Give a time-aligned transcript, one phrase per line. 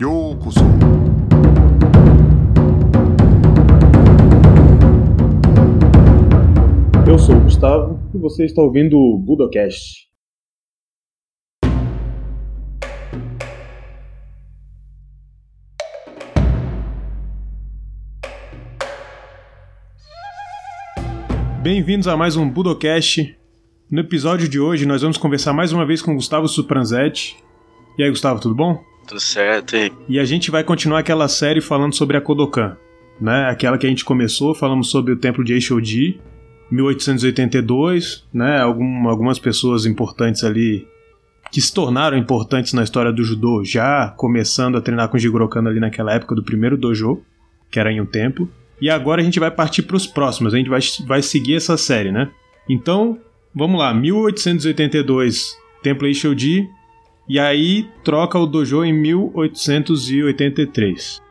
[0.00, 0.60] ようこそ
[7.06, 10.08] Eu sou o Gustavo e você está ouvindo o Budocast.
[21.62, 23.38] Bem-vindos a mais um Budocast.
[23.88, 27.36] No episódio de hoje nós vamos conversar mais uma vez com Gustavo Supranzetti.
[27.96, 28.82] E aí, Gustavo, tudo bom?
[29.09, 29.75] Tudo certo.
[29.75, 32.77] E E a gente vai continuar aquela série falando sobre a Kodokan,
[33.19, 33.49] né?
[33.49, 36.21] Aquela que a gente começou, falamos sobre o templo de Eishoji,
[36.71, 38.61] 1882, né?
[38.61, 40.87] Algum, algumas pessoas importantes ali
[41.51, 45.69] que se tornaram importantes na história do judô, já começando a treinar com Jigoro Kano
[45.69, 47.23] ali naquela época do primeiro dojo,
[47.71, 48.47] que era em um templo.
[48.79, 51.75] E agora a gente vai partir para os próximos, a gente vai, vai seguir essa
[51.75, 52.29] série, né?
[52.69, 53.17] Então,
[53.55, 56.69] vamos lá, 1882, Templo Eishoji,
[57.29, 61.21] e aí troca o dojo em 1883.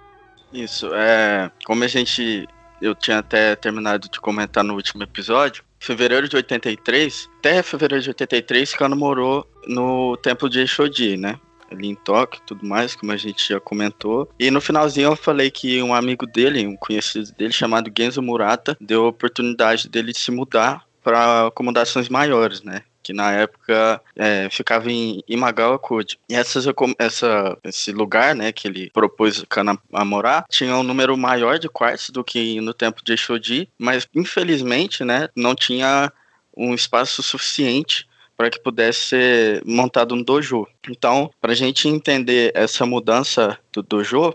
[0.52, 1.51] isso, é.
[1.66, 2.46] Como a gente.
[2.80, 5.65] Eu tinha até terminado de comentar no último episódio.
[5.80, 11.40] Fevereiro de 83, até fevereiro de 83, Kano morou no templo de Eishoji, né?
[11.71, 14.30] Ali em Tóquio tudo mais, como a gente já comentou.
[14.38, 18.77] E no finalzinho eu falei que um amigo dele, um conhecido dele, chamado Genzo Murata,
[18.80, 22.83] deu a oportunidade dele de se mudar para acomodações maiores, né?
[23.09, 25.80] Que na época é, ficava em Imagawa.
[26.28, 26.66] E essas,
[26.98, 31.70] essa, esse lugar, né, que ele propôs Kana a morar, tinha um número maior de
[31.70, 36.12] quartos do que no templo de Shoji, mas infelizmente, né, não tinha
[36.54, 38.06] um espaço suficiente
[38.37, 40.66] para que pudesse ser montado um dojo.
[40.87, 44.34] Então, para a gente entender essa mudança do dojo,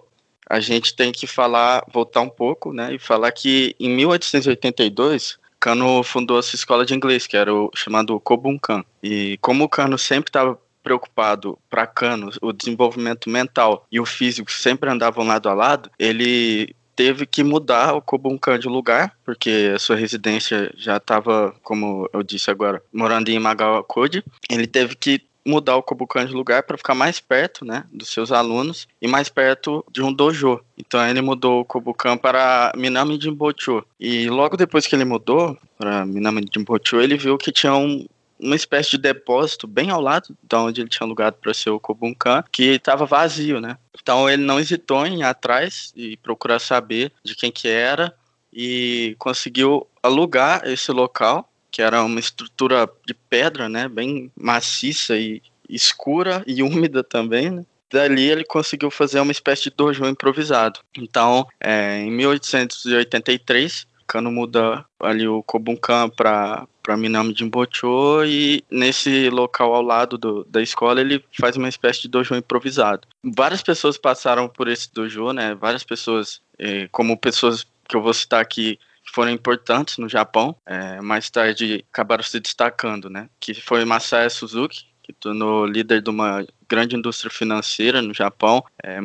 [0.49, 6.03] a gente tem que falar, voltar um pouco, né, e falar que em 1882 Kano
[6.03, 8.83] fundou essa escola de inglês, que era o chamado Kobunkan.
[9.01, 14.51] E como o Kano sempre estava preocupado para Kano, o desenvolvimento mental e o físico
[14.51, 19.79] sempre andavam lado a lado, ele teve que mudar o Kobunkan de lugar, porque a
[19.79, 24.21] sua residência já estava, como eu disse agora, morando em Imagawa Kodi.
[24.49, 28.31] Ele teve que mudar o Kobukan de lugar para ficar mais perto, né, dos seus
[28.31, 30.59] alunos e mais perto de um dojo.
[30.77, 33.83] Então ele mudou o Kobukan para Minami Jimbocho.
[33.99, 38.05] E logo depois que ele mudou para Minami Jimbocho, ele viu que tinha um
[38.39, 41.79] uma espécie de depósito bem ao lado de onde ele tinha alugado para ser o
[41.79, 43.77] Kobunkan, que estava vazio, né?
[44.01, 48.13] Então ele não hesitou em ir atrás e procurar saber de quem que era
[48.51, 55.41] e conseguiu alugar esse local que era uma estrutura de pedra, né, bem maciça e
[55.67, 57.65] escura e úmida também, né?
[57.91, 60.79] Dali ele conseguiu fazer uma espécie de dojo improvisado.
[60.97, 69.29] Então, é, em 1883, Kano muda ali o Kobunkan para para Minami Jimbocho e nesse
[69.29, 73.07] local ao lado do, da escola ele faz uma espécie de dojo improvisado.
[73.23, 75.55] Várias pessoas passaram por esse dojo, né?
[75.55, 78.77] Várias pessoas, eh, como pessoas que eu vou citar aqui,
[79.11, 83.29] foram importantes no Japão, é, mais tarde acabaram se destacando, né?
[83.39, 88.99] Que foi Masaya Suzuki, que tornou líder de uma grande indústria financeira no Japão, é,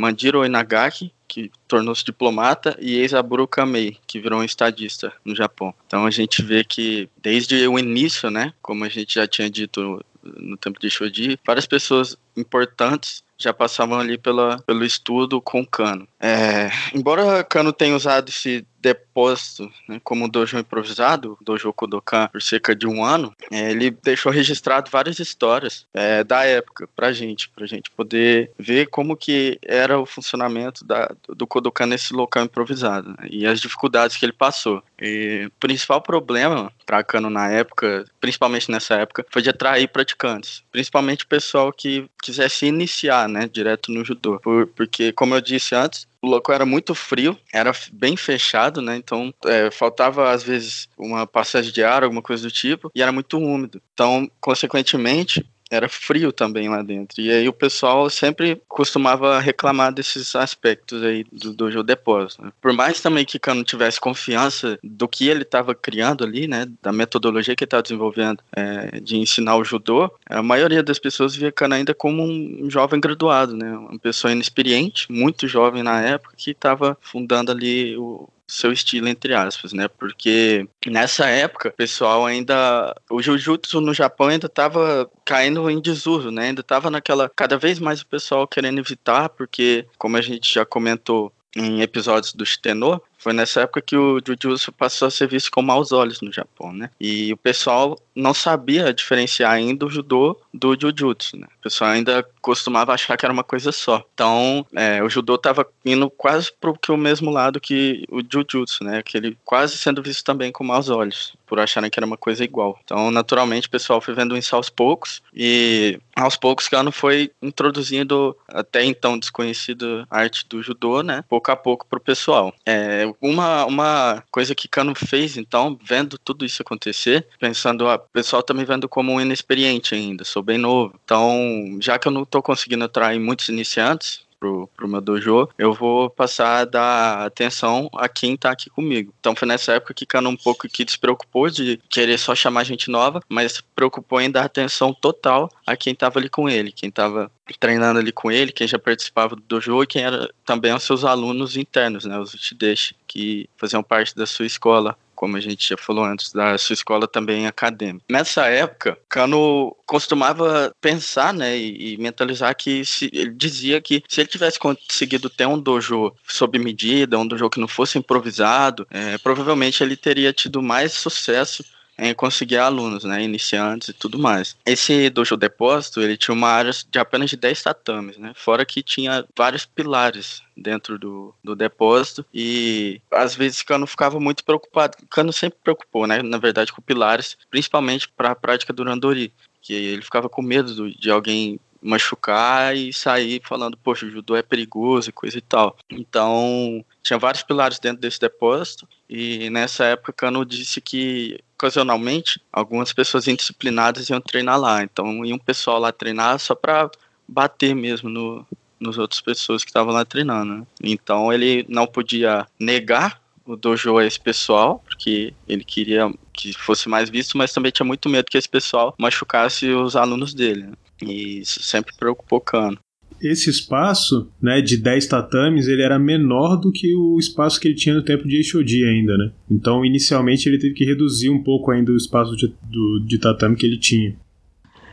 [0.46, 5.74] Inagaki, que tornou-se diplomata, e Eisaburo Kamei, que virou um estadista no Japão.
[5.86, 10.02] Então a gente vê que desde o início, né, como a gente já tinha dito
[10.22, 16.08] no tempo de Shoji, várias pessoas importantes já passavam ali pela, pelo estudo com Kano.
[16.20, 22.74] É, embora Kano tenha usado esse depósito né, como dojo improvisado, dojo Kodokan, por cerca
[22.74, 27.66] de um ano, é, ele deixou registrado várias histórias é, da época pra gente, pra
[27.66, 33.28] gente poder ver como que era o funcionamento da, do Kodokan nesse local improvisado né,
[33.30, 34.82] e as dificuldades que ele passou.
[35.00, 40.62] E o principal problema para Kano na época, principalmente nessa época, foi de atrair praticantes,
[40.70, 45.74] principalmente o pessoal que quisesse iniciar, né, direto no judô, Por, porque como eu disse
[45.74, 48.96] antes, o local era muito frio, era bem fechado, né?
[48.96, 53.12] Então é, faltava às vezes uma passagem de ar, alguma coisa do tipo, e era
[53.12, 53.80] muito úmido.
[53.94, 57.20] Então, consequentemente, era frio também lá dentro.
[57.20, 62.42] E aí o pessoal sempre costumava reclamar desses aspectos aí do dojo depósito.
[62.42, 62.52] Né?
[62.60, 66.92] Por mais também que Kano tivesse confiança do que ele estava criando ali, né, da
[66.92, 71.52] metodologia que ele estava desenvolvendo é, de ensinar o judô, a maioria das pessoas via
[71.52, 76.50] Kano ainda como um jovem graduado, né, uma pessoa inexperiente, muito jovem na época, que
[76.52, 79.86] estava fundando ali o seu estilo, entre aspas, né?
[79.86, 82.94] Porque nessa época, o pessoal ainda.
[83.10, 86.46] O jiu-jitsu no Japão ainda estava caindo em desuso, né?
[86.46, 87.30] Ainda estava naquela.
[87.36, 92.32] Cada vez mais o pessoal querendo evitar, porque, como a gente já comentou em episódios
[92.32, 96.20] do Shitenor, Foi nessa época que o Jujutsu passou a ser visto com maus olhos
[96.20, 96.90] no Japão, né?
[97.00, 101.46] E o pessoal não sabia diferenciar ainda o judô do Jujutsu, né?
[101.58, 104.04] O pessoal ainda costumava achar que era uma coisa só.
[104.14, 109.02] Então, é, o judô estava indo quase para o mesmo lado que o Jujutsu, né?
[109.02, 112.44] Que ele quase sendo visto também com maus olhos, por acharem que era uma coisa
[112.44, 112.78] igual.
[112.84, 118.36] Então, naturalmente, o pessoal foi vendo isso aos poucos e aos poucos Kano foi introduzindo
[118.48, 121.24] até então desconhecida arte do judô, né?
[121.28, 122.52] Pouco a pouco para o pessoal.
[122.66, 128.42] É, uma, uma coisa que Kano fez, então, vendo tudo isso acontecer, pensando, o pessoal
[128.42, 130.94] tá vendo como um inexperiente ainda, sou bem novo.
[131.04, 135.72] Então, já que eu não estou conseguindo atrair muitos iniciantes, pro, pro meu dojo, eu
[135.72, 139.12] vou passar a dar atenção a quem tá aqui comigo.
[139.20, 142.90] Então foi nessa época que Cano um pouco que despreocupou de querer só chamar gente
[142.90, 146.90] nova, mas se preocupou em dar atenção total a quem tava ali com ele, quem
[146.90, 150.82] tava treinando ali com ele, quem já participava do dojo e quem era também os
[150.82, 155.70] seus alunos internos, né, os Uchideshi, que faziam parte da sua escola como a gente
[155.70, 158.04] já falou antes, da sua escola também acadêmica.
[158.08, 164.20] Nessa época, Cano costumava pensar, né, e, e mentalizar que se, ele dizia que se
[164.20, 169.18] ele tivesse conseguido ter um dojo sob medida, um dojo que não fosse improvisado, é,
[169.18, 171.64] provavelmente ele teria tido mais sucesso
[171.98, 174.56] em conseguir alunos, né, iniciantes e tudo mais.
[174.64, 178.82] Esse dojo depósito, ele tinha uma área de apenas de 10 tatames, né, fora que
[178.82, 185.32] tinha vários pilares dentro do, do depósito e às vezes Cano ficava muito preocupado, Cano
[185.32, 190.02] sempre preocupou, né, na verdade com pilares, principalmente para a prática do Randori, que ele
[190.02, 195.12] ficava com medo de alguém machucar e sair falando, poxa, o judô é perigoso e
[195.12, 195.76] coisa e tal.
[195.88, 202.92] Então, tinha vários pilares dentro desse depósito e nessa época Cano disse que ocasionalmente algumas
[202.92, 204.82] pessoas indisciplinadas iam treinar lá.
[204.82, 206.88] Então, ia um pessoal lá treinar só para
[207.26, 208.46] bater mesmo no,
[208.78, 210.58] nos outras pessoas que estavam lá treinando.
[210.58, 210.66] Né?
[210.82, 216.88] Então, ele não podia negar o dojo a esse pessoal, porque ele queria que fosse
[216.88, 220.64] mais visto, mas também tinha muito medo que esse pessoal machucasse os alunos dele.
[220.64, 220.72] Né?
[221.02, 222.78] E isso sempre preocupou Kano.
[223.20, 227.74] Esse espaço, né, de 10 tatames, ele era menor do que o espaço que ele
[227.74, 229.32] tinha no tempo de Eishodi ainda, né?
[229.50, 233.56] Então, inicialmente, ele teve que reduzir um pouco ainda o espaço de, do, de tatame
[233.56, 234.16] que ele tinha.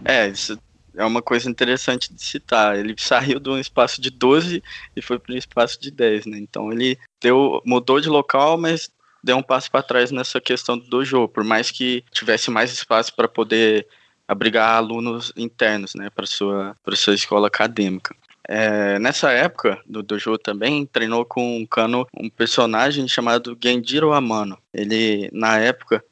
[0.04, 0.58] É, isso
[0.98, 2.78] é uma coisa interessante de citar.
[2.78, 4.64] Ele saiu de um espaço de 12
[4.96, 6.38] e foi para um espaço de 10, né?
[6.40, 8.90] Então ele deu, mudou de local, mas
[9.24, 13.14] deu um passo para trás nessa questão do dojo, por mais que tivesse mais espaço
[13.16, 13.88] para poder
[14.28, 18.16] abrigar alunos internos, né, para sua para sua escola acadêmica.
[18.48, 24.58] É, nessa época do dojo também treinou com um Kano um personagem chamado Genjiro Amano.
[24.74, 26.04] Ele na época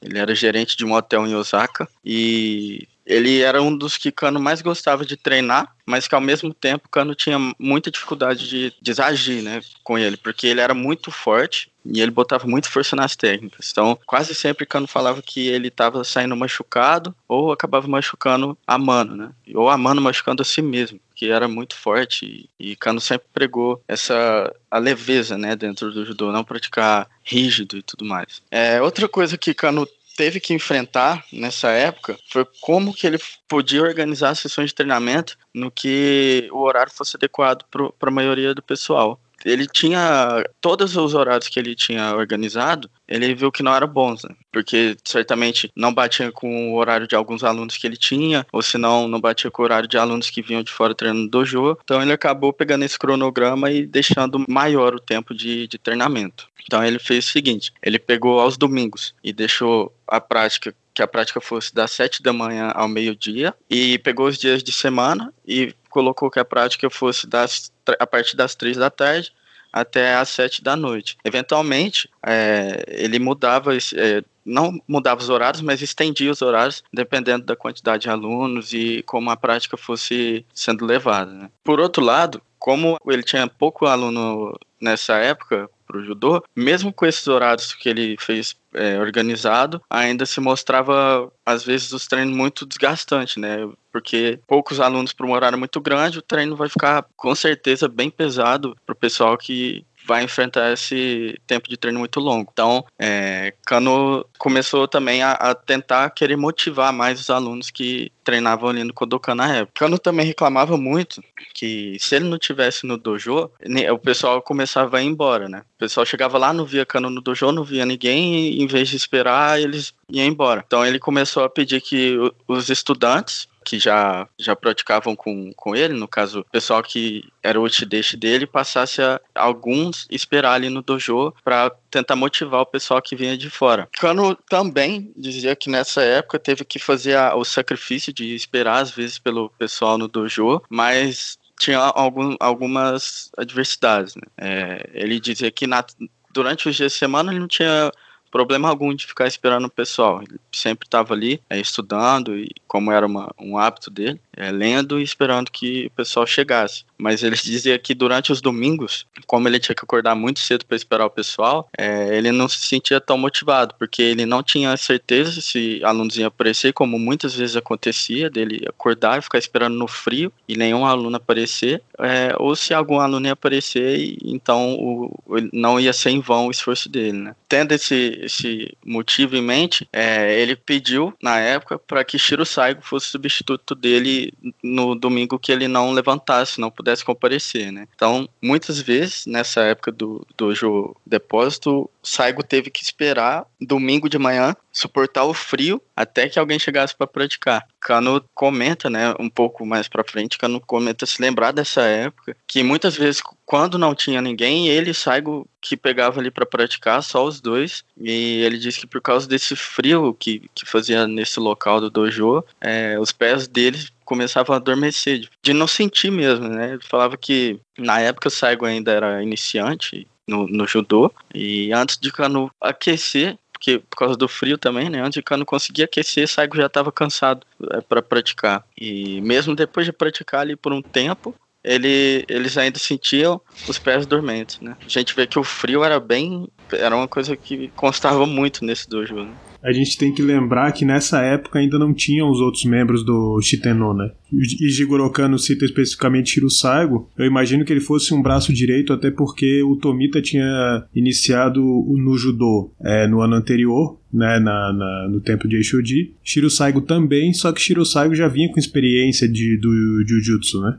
[0.00, 4.40] ele era gerente de um hotel em Osaka e ele era um dos que Kano
[4.40, 9.02] mais gostava de treinar, mas que ao mesmo tempo Kano tinha muita dificuldade de, de
[9.02, 13.16] agir né, com ele, porque ele era muito forte e ele botava muita força nas
[13.16, 13.70] técnicas.
[13.70, 19.16] Então, quase sempre Kano falava que ele estava saindo machucado ou acabava machucando a mano,
[19.16, 19.30] né?
[19.54, 23.82] Ou a mano machucando a si mesmo, que era muito forte e, Kano sempre pregou
[23.88, 28.40] essa a leveza, né, dentro do judô, não praticar rígido e tudo mais.
[28.50, 29.88] É, outra coisa que Kano
[30.20, 33.18] teve que enfrentar nessa época foi como que ele
[33.48, 38.62] podia organizar sessões de treinamento no que o horário fosse adequado para a maioria do
[38.62, 43.88] pessoal ele tinha todos os horários que ele tinha organizado, ele viu que não eram
[43.88, 44.34] bons, né?
[44.52, 48.78] Porque certamente não batia com o horário de alguns alunos que ele tinha, ou se
[48.78, 51.76] não, não batia com o horário de alunos que vinham de fora treinando dojo.
[51.82, 56.48] Então ele acabou pegando esse cronograma e deixando maior o tempo de, de treinamento.
[56.64, 61.08] Então ele fez o seguinte: ele pegou aos domingos e deixou a prática que a
[61.08, 65.72] prática fosse das 7 da manhã ao meio-dia e pegou os dias de semana e
[65.90, 69.32] colocou que a prática fosse das, a partir das 3 da tarde
[69.72, 71.16] até às 7 da noite.
[71.24, 77.54] Eventualmente, é, ele mudava, é, não mudava os horários, mas estendia os horários dependendo da
[77.54, 81.30] quantidade de alunos e como a prática fosse sendo levada.
[81.30, 81.50] Né?
[81.62, 87.04] Por outro lado, como ele tinha pouco aluno nessa época, para o judô, mesmo com
[87.04, 92.64] esses horários que ele fez é, organizado, ainda se mostrava, às vezes, os treinos muito
[92.64, 93.68] desgastantes, né?
[93.92, 98.08] Porque poucos alunos para um horário muito grande, o treino vai ficar, com certeza, bem
[98.08, 102.48] pesado para o pessoal que vai enfrentar esse tempo de treino muito longo.
[102.52, 108.70] Então, é, Kano começou também a, a, tentar querer motivar mais os alunos que treinavam
[108.70, 109.84] ali no Kodokan na época.
[109.84, 111.22] Kano também reclamava muito
[111.54, 113.50] que se ele não tivesse no dojo,
[113.92, 115.62] o pessoal começava a ir embora, né?
[115.76, 118.88] O pessoal chegava lá, não via Kano no dojo, não via ninguém, e em vez
[118.88, 120.62] de esperar, eles iam embora.
[120.66, 122.16] Então ele começou a pedir que
[122.46, 127.58] os estudantes que já, já praticavam com, com ele, no caso, o pessoal que era
[127.58, 133.00] o Uchideshi dele, passasse a alguns esperar ali no dojo para tentar motivar o pessoal
[133.00, 133.88] que vinha de fora.
[134.00, 138.90] Kano também dizia que nessa época teve que fazer a, o sacrifício de esperar às
[138.90, 144.16] vezes pelo pessoal no dojo, mas tinha algum, algumas adversidades.
[144.16, 144.22] Né?
[144.36, 145.84] É, ele dizia que na,
[146.32, 147.92] durante os dias de semana ele não tinha
[148.30, 150.22] problema algum de ficar esperando o pessoal.
[150.22, 155.00] Ele sempre estava ali é, estudando e como era uma, um hábito dele, é, lendo
[155.00, 156.84] e esperando que o pessoal chegasse.
[156.96, 160.76] Mas ele dizia que durante os domingos, como ele tinha que acordar muito cedo para
[160.76, 165.40] esperar o pessoal, é, ele não se sentia tão motivado, porque ele não tinha certeza
[165.40, 170.32] se alunos iam aparecer, como muitas vezes acontecia, dele acordar e ficar esperando no frio
[170.48, 175.12] e nenhum aluno aparecer, é, ou se algum aluno ia aparecer, e, então o,
[175.52, 177.12] não ia ser em vão o esforço dele.
[177.12, 177.34] Né?
[177.48, 182.82] Tendo esse, esse motivo em mente, é, ele pediu, na época, para que Shiro Saigo
[182.82, 184.19] fosse substituto dele
[184.62, 187.86] no domingo que ele não levantasse, não pudesse comparecer, né?
[187.94, 194.54] Então, muitas vezes, nessa época do Dojo Depósito, Saigo teve que esperar domingo de manhã,
[194.72, 197.66] suportar o frio até que alguém chegasse para praticar.
[197.78, 202.62] Kano comenta, né, um pouco mais para frente, Kano comenta se lembrar dessa época, que
[202.62, 207.24] muitas vezes quando não tinha ninguém, ele e Saigo que pegava ali para praticar, só
[207.24, 211.80] os dois, e ele disse que por causa desse frio que, que fazia nesse local
[211.80, 216.74] do dojo, é, os pés deles começavam a adormecer, de não sentir mesmo, né?
[216.74, 221.12] Ele falava que na época o Saigo ainda era iniciante no, no judô.
[221.34, 225.00] E antes de Kano aquecer, porque por causa do frio também, né?
[225.00, 228.64] Antes de Kano conseguir aquecer, Saigo já estava cansado é, para praticar.
[228.78, 234.06] E mesmo depois de praticar ali por um tempo, ele, eles ainda sentiam os pés
[234.06, 234.76] dormentes, né?
[234.80, 238.88] A gente vê que o frio era bem, era uma coisa que constava muito nesse
[238.88, 239.34] dojo, né?
[239.62, 243.40] A gente tem que lembrar que nessa época ainda não tinham os outros membros do
[243.42, 244.10] Shitenno, né?
[244.32, 247.10] E Jigoro Kano cita especificamente Shiro Saigo.
[247.18, 252.16] Eu imagino que ele fosse um braço direito, até porque o Tomita tinha iniciado no
[252.16, 256.14] judô é, no ano anterior, né, na, na, no tempo de Eishoji.
[256.24, 260.78] Shiro Saigo também, só que Shiro Saigo já vinha com experiência de, do Jujutsu, né?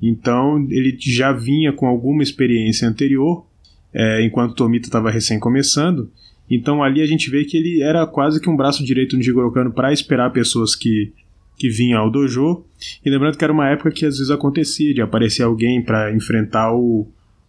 [0.00, 3.46] Então ele já vinha com alguma experiência anterior,
[3.92, 6.10] é, enquanto Tomita estava recém começando.
[6.50, 9.52] Então ali a gente vê que ele era quase que um braço direito no Jigoro
[9.52, 11.12] Kano para esperar pessoas que,
[11.56, 12.64] que vinham ao dojo.
[13.04, 16.72] E lembrando que era uma época que às vezes acontecia de aparecer alguém para enfrentar
[16.74, 17.06] o,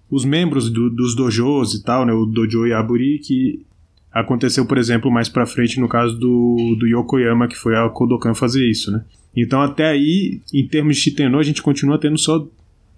[0.09, 3.65] os membros do, dos dojos e tal, né, o dojo Yaburi, que
[4.11, 8.33] aconteceu, por exemplo, mais para frente no caso do, do Yokoyama, que foi a Kodokan
[8.33, 9.03] fazer isso, né?
[9.35, 12.45] Então até aí, em termos de Shitenno, a gente continua tendo só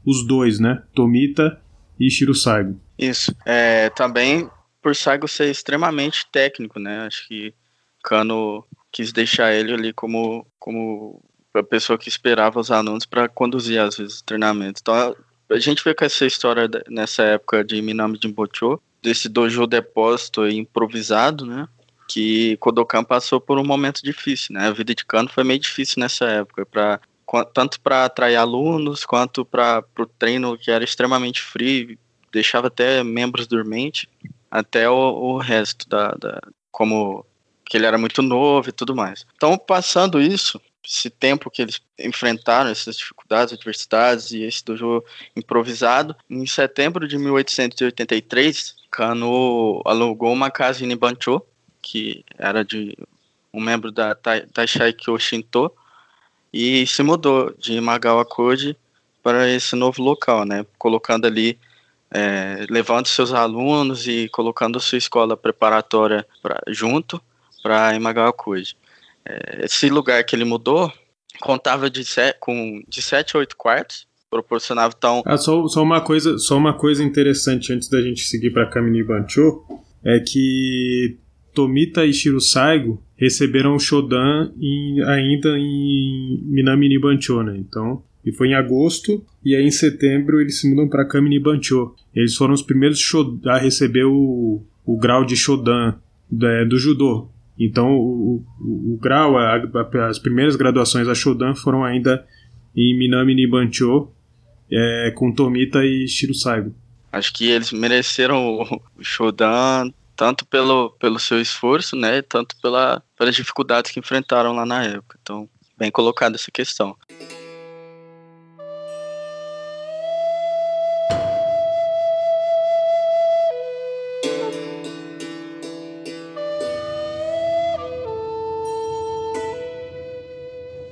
[0.06, 0.82] os dois, né?
[0.96, 1.60] Tomita
[2.00, 2.80] e Shiro Saigo.
[2.98, 3.36] Isso.
[3.46, 4.48] É, também
[4.82, 7.06] por Saigo ser extremamente técnico, né?
[7.06, 7.54] Acho que
[8.04, 11.24] Kano quis deixar ele ali como, como
[11.54, 14.82] a pessoa que esperava os alunos para conduzir, às vezes, o treinamento.
[14.82, 15.16] Então,
[15.50, 21.46] a gente vê com essa história nessa época de Minami Jinbocho, desse dojo depósito improvisado,
[21.46, 21.68] né?
[22.08, 24.68] Que Kodokan passou por um momento difícil, né?
[24.68, 27.00] A vida de Kano foi meio difícil nessa época, pra,
[27.54, 31.98] tanto para atrair alunos quanto para o treino que era extremamente frio,
[32.32, 34.08] deixava até membros dormentes
[34.52, 37.26] até o, o resto da, da, como
[37.66, 39.26] que ele era muito novo e tudo mais.
[39.38, 45.02] Então, passando isso, esse tempo que eles enfrentaram, essas dificuldades, adversidades e esse dojo
[45.36, 51.42] improvisado, em setembro de 1883, Kano alugou uma casa em Nibancho,
[51.82, 52.98] que era de
[53.54, 55.72] um membro da Taishaikyo Shinto,
[56.54, 58.76] e se mudou de Magawa Koji
[59.24, 61.58] para esse novo local, né, colocando ali
[62.14, 67.22] é, levando seus alunos e colocando sua escola preparatória pra, junto
[67.64, 68.76] para Imagawa Kuji.
[69.26, 70.92] É, esse lugar que ele mudou
[71.40, 75.24] contava de, set, com, de 7 a 8 quartos, proporcionava então...
[75.26, 79.04] Ah, só, só, uma coisa, só uma coisa interessante antes da gente seguir para Kamini
[79.04, 79.64] Bancho,
[80.04, 81.18] é que
[81.54, 87.56] Tomita e Shiro Saigo receberam o Shodan em, ainda em Minami Nibancho, né?
[87.58, 91.96] Então, e foi em agosto, e aí em setembro eles se mudam para Kamini Bancho.
[92.14, 93.02] Eles foram os primeiros
[93.46, 95.96] a receber o, o grau de Shodan
[96.30, 97.30] do, é, do judô.
[97.58, 102.26] Então o, o, o grau, a, a, as primeiras graduações a Shodan foram ainda
[102.76, 104.10] em Minami Nibancho,
[104.72, 106.74] é, com Tomita e Shiro Saigo.
[107.12, 113.36] Acho que eles mereceram o Shodan tanto pelo, pelo seu esforço, né, tanto pela, pelas
[113.36, 115.18] dificuldades que enfrentaram lá na época.
[115.22, 116.96] Então, bem colocada essa questão.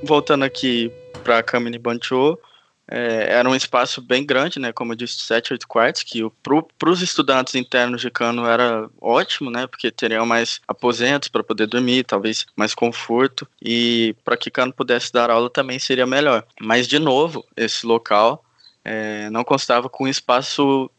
[0.10, 0.92] Voltando aqui
[1.24, 2.36] para Kamini Bancho,
[2.89, 4.74] é, era um espaço bem grande, né?
[4.74, 9.51] Como eu disse, 7, 8 quartos, que para os estudantes internos de cano era ótimo,
[9.51, 9.68] né?
[9.68, 13.48] Porque teriam mais aposentos para poder dormir, talvez mais conforto.
[13.62, 16.44] E para que cano pudesse dar aula também seria melhor.
[16.60, 18.44] Mas, de novo, esse local
[18.84, 20.89] é, não constava com espaço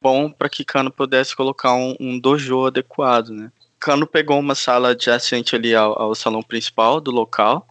[0.00, 3.50] bom para que Cano pudesse colocar um, um, dojo adequado, né?
[3.78, 7.66] Cano pegou uma sala adjacente ali ao, ao salão principal do local,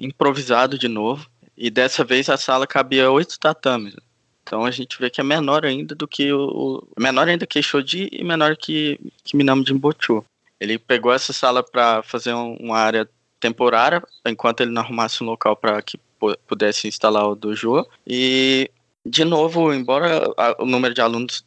[0.00, 3.94] improvisado de novo, e dessa vez a sala cabia oito tatames.
[4.42, 6.82] Então a gente vê que é menor ainda do que o.
[6.98, 10.24] menor ainda que Shoji e menor que, que Minamo Jimbochu.
[10.58, 15.26] Ele pegou essa sala para fazer um, uma área temporária, enquanto ele não arrumasse um
[15.26, 15.98] local para que
[16.46, 17.86] pudesse instalar o dojo.
[18.06, 18.70] E,
[19.06, 20.22] de novo, embora
[20.58, 21.44] o número de alunos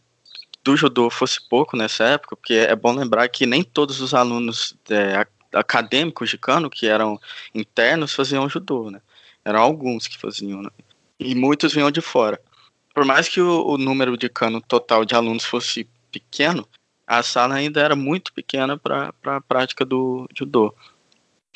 [0.64, 4.76] do judô fosse pouco nessa época, porque é bom lembrar que nem todos os alunos
[4.90, 7.20] é, acadêmicos de Kano, que eram
[7.54, 9.02] internos, faziam judô, né?
[9.46, 10.70] Eram alguns que faziam, né?
[11.20, 12.40] E muitos vinham de fora.
[12.94, 16.68] Por mais que o, o número de cano total de alunos fosse pequeno,
[17.08, 20.74] a sala ainda era muito pequena para a prática do judô.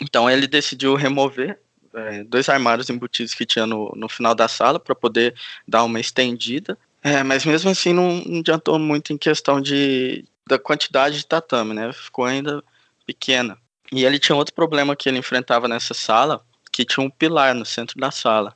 [0.01, 1.59] Então ele decidiu remover
[1.93, 5.35] é, dois armários embutidos que tinha no, no final da sala para poder
[5.67, 6.77] dar uma estendida.
[7.03, 11.73] É, mas mesmo assim não, não adiantou muito em questão de, da quantidade de tatame,
[11.73, 11.93] né?
[11.93, 12.63] Ficou ainda
[13.05, 13.57] pequena.
[13.91, 16.41] E ele tinha outro problema que ele enfrentava nessa sala,
[16.71, 18.55] que tinha um pilar no centro da sala.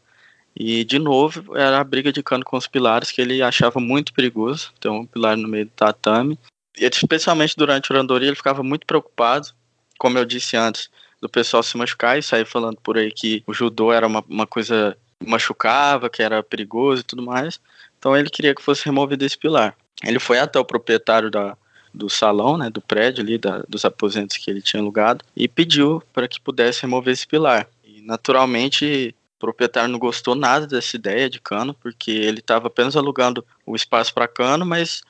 [0.55, 4.13] E, de novo, era a briga de cano com os pilares, que ele achava muito
[4.13, 6.37] perigoso, ter um pilar no meio do tatame.
[6.77, 9.49] E, especialmente durante o Randori, ele ficava muito preocupado,
[9.97, 10.89] como eu disse antes,
[11.21, 14.47] do pessoal se machucar e sair falando por aí que o judô era uma, uma
[14.47, 17.59] coisa machucava, que era perigoso e tudo mais.
[17.97, 19.75] Então ele queria que fosse removido esse pilar.
[20.03, 21.55] Ele foi até o proprietário da,
[21.93, 26.01] do salão, né, do prédio ali, da, dos aposentos que ele tinha alugado, e pediu
[26.13, 27.67] para que pudesse remover esse pilar.
[28.03, 33.45] Naturalmente, o proprietário não gostou nada dessa ideia de cano, porque ele estava apenas alugando
[33.65, 35.01] o espaço para cano, mas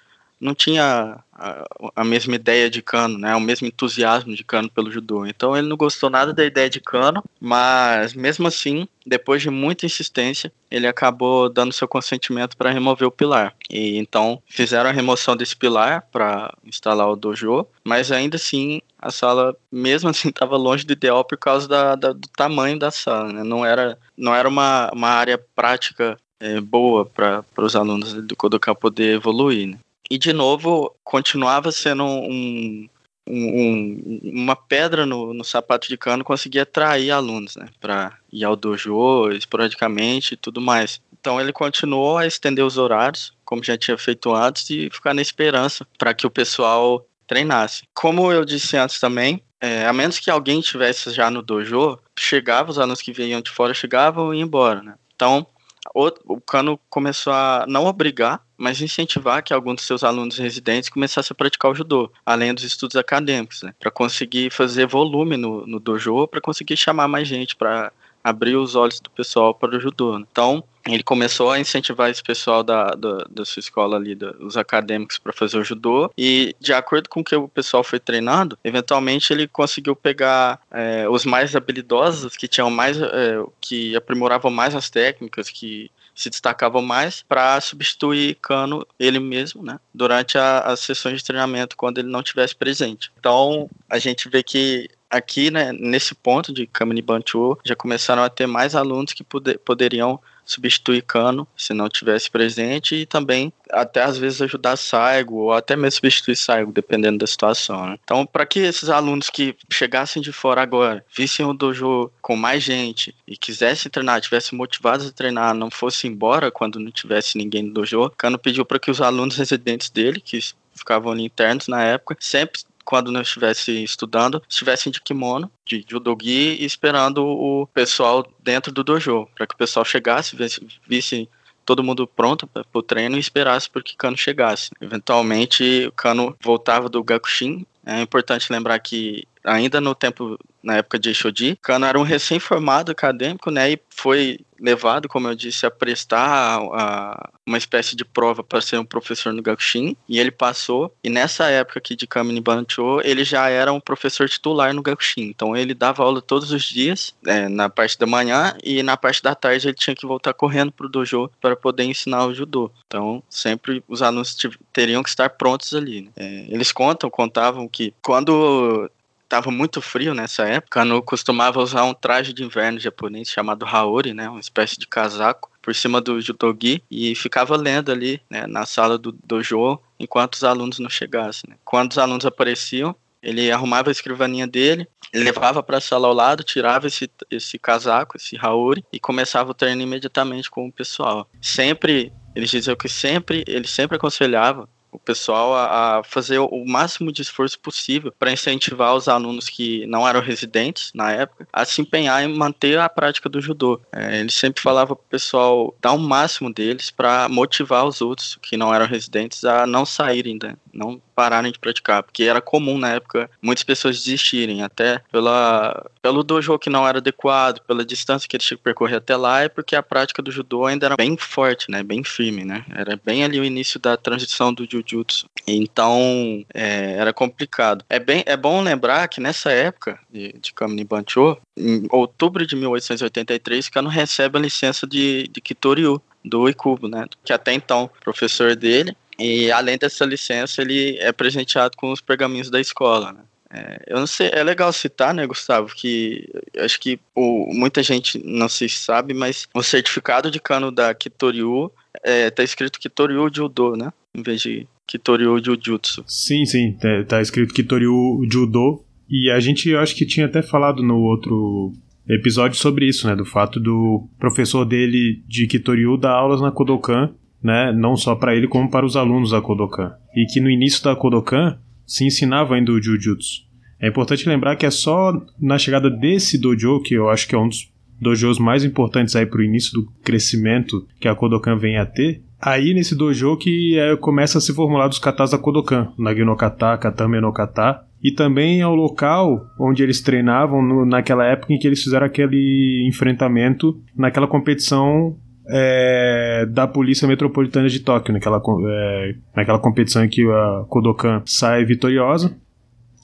[0.42, 3.36] não tinha a, a, mesma ideia de cano, né?
[3.36, 5.26] O mesmo entusiasmo de cano pelo judô.
[5.26, 9.86] Então ele não gostou nada da ideia de cano, mas mesmo assim, depois de muita
[9.86, 13.54] insistência, ele acabou dando seu consentimento para remover o pilar.
[13.70, 19.12] E então fizeram a remoção desse pilar para instalar o dojo, mas ainda assim a
[19.12, 23.32] sala, mesmo assim, estava longe do ideal por causa da, da, do tamanho da sala.
[23.32, 23.44] Né?
[23.44, 28.76] Não era, não era uma, uma área prática é, boa para os alunos do Kodokan
[28.76, 29.70] poder evoluir.
[29.70, 29.80] Né?
[30.12, 32.86] E, de novo, continuava sendo um,
[33.26, 37.70] um, uma pedra no, no, sapato de cano, conseguia atrair alunos, né?
[37.80, 41.00] Para ir ao dojo esporadicamente e tudo mais.
[41.18, 45.22] Então ele continuou a estender os horários, como já tinha feito antes, e ficar na
[45.22, 47.84] esperança para que o pessoal treinasse.
[47.94, 52.70] Como eu disse antes também, é, a menos que alguém estivesse já no dojo, chegava,
[52.70, 54.96] os alunos que vinham de fora chegavam e iam embora, né?
[55.16, 55.48] Então,
[55.96, 60.88] o, o Cano começou a não obrigar mas incentivar que alguns dos seus alunos residentes
[60.90, 65.66] começassem a praticar o judô, além dos estudos acadêmicos, né, para conseguir fazer volume no,
[65.66, 67.92] no dojo, para conseguir chamar mais gente para
[68.24, 70.20] abrir os olhos do pessoal para o judô.
[70.20, 70.26] Né?
[70.32, 74.56] Então, ele começou a incentivar esse pessoal da, da, da sua escola ali, da, os
[74.58, 76.12] acadêmicos, para fazer o judô.
[76.16, 81.10] E, de acordo com o que o pessoal foi treinando, eventualmente ele conseguiu pegar é,
[81.10, 85.90] os mais habilidosos, que tinham mais, é, que aprimoravam mais as técnicas, que
[86.22, 91.98] se destacavam mais para substituir Cano ele mesmo, né, durante as sessões de treinamento quando
[91.98, 93.12] ele não tivesse presente.
[93.20, 98.30] Então a gente vê que aqui, né, nesse ponto de Kamini Banchu, já começaram a
[98.30, 100.20] ter mais alunos que poder, poderiam
[100.52, 105.76] substituir Cano se não tivesse presente e também até às vezes ajudar Saigo ou até
[105.76, 107.88] mesmo substituir Saigo, dependendo da situação.
[107.88, 107.98] Né?
[108.04, 112.64] Então, para que esses alunos que chegassem de fora agora, vissem o dojo com mais
[112.64, 117.64] gente e quisessem treinar, tivessem motivados a treinar, não fossem embora quando não tivesse ninguém
[117.64, 120.40] no dojo, Cano pediu para que os alunos residentes dele, que
[120.74, 126.58] ficavam ali internos na época, sempre quando não estivesse estudando, estivessem de kimono, de judogi,
[126.60, 131.30] e esperando o pessoal dentro do dojo, para que o pessoal chegasse, visse, visse
[131.66, 134.72] todo mundo pronto para o treino e esperasse por que Kano chegasse.
[134.82, 137.66] Eventualmente, o Kano voltava do Gakushin.
[137.86, 142.92] É importante lembrar que ainda no tempo, na época de Shoji, Kano era um recém-formado
[142.92, 148.44] acadêmico, né, e foi levado, como eu disse, a prestar a, uma espécie de prova
[148.44, 152.40] para ser um professor no Gakushin, e ele passou, e nessa época aqui de Kamini
[152.40, 156.64] Bancho, ele já era um professor titular no Gakushin, então ele dava aula todos os
[156.64, 160.34] dias, é, na parte da manhã, e na parte da tarde ele tinha que voltar
[160.34, 164.38] correndo pro dojo para poder ensinar o judô, então sempre os alunos
[164.72, 166.02] teriam que estar prontos ali.
[166.02, 166.10] Né?
[166.18, 168.90] É, eles contam, contavam que quando
[169.32, 174.14] estava muito frio nessa época, Kano costumava usar um traje de inverno japonês chamado haori,
[174.14, 178.66] né, uma espécie de casaco, por cima do judogi e ficava lendo ali né, na
[178.66, 181.52] sala do dojo enquanto os alunos não chegassem.
[181.52, 181.56] Né.
[181.64, 186.44] Quando os alunos apareciam, ele arrumava a escrivaninha dele, levava para a sala ao lado,
[186.44, 191.30] tirava esse, esse casaco, esse haori, e começava o treino imediatamente com o pessoal.
[191.40, 197.12] Sempre, eles diziam que sempre, ele sempre aconselhava o pessoal a, a, fazer o máximo
[197.12, 201.82] de esforço possível para incentivar os alunos que não eram residentes na época a se
[201.82, 203.80] empenhar em manter a prática do judô.
[203.92, 208.38] É, ele sempre falava para o pessoal dar o máximo deles para motivar os outros
[208.42, 210.56] que não eram residentes a não saírem, né?
[210.74, 216.24] Não pararem de praticar, porque era comum na época muitas pessoas desistirem, até pela, pelo
[216.24, 219.50] dojo que não era adequado, pela distância que eles tinham que percorrer até lá, e
[219.50, 223.24] porque a prática do judô ainda era bem forte, né, bem firme, né, era bem
[223.24, 227.86] ali o início da transição do jujutsu, então é, era complicado.
[227.90, 232.56] É, bem, é bom lembrar que nessa época de, de Kamini Bancho, em outubro de
[232.56, 237.06] 1883, Kano recebe a licença de, de Kitoryu, do Ikubo, né?
[237.24, 242.50] Que até então, professor dele, e além dessa licença, ele é presenteado com os pergaminhos
[242.50, 243.22] da escola, né?
[243.54, 246.26] É, eu não sei, é legal citar, né, Gustavo, que
[246.58, 251.70] acho que o, muita gente não se sabe, mas o certificado de cano da Kitoryu
[252.02, 253.92] é, tá escrito Kitoryu Judo, né?
[254.16, 256.04] Em vez de Kitoryu Jujutsu.
[256.08, 258.86] Sim, sim, tá, tá escrito Kitoryu Judo.
[259.10, 261.74] E a gente, eu acho que tinha até falado no outro
[262.08, 263.16] episódio sobre isso, né?
[263.16, 268.36] Do fato do professor dele de Kitoryu dar aulas na Kodokan né, não só para
[268.36, 269.94] ele como para os alunos da Kodokan.
[270.16, 273.52] E que no início da Kodokan se ensinava ainda o Jujutsu.
[273.80, 277.38] É importante lembrar que é só na chegada desse dojo, que eu acho que é
[277.38, 281.78] um dos dojos mais importantes aí para o início do crescimento que a Kodokan vem
[281.78, 285.92] a ter, aí nesse dojo que é, começa a se formular os katas da Kodokan,
[285.98, 290.86] Nagi no kata, Katame no kata, e também é o local onde eles treinavam no,
[290.86, 295.16] naquela época em que eles fizeram aquele enfrentamento naquela competição
[295.52, 301.66] é, da Polícia Metropolitana de Tóquio, naquela, é, naquela competição em que a Kodokan sai
[301.66, 302.36] vitoriosa.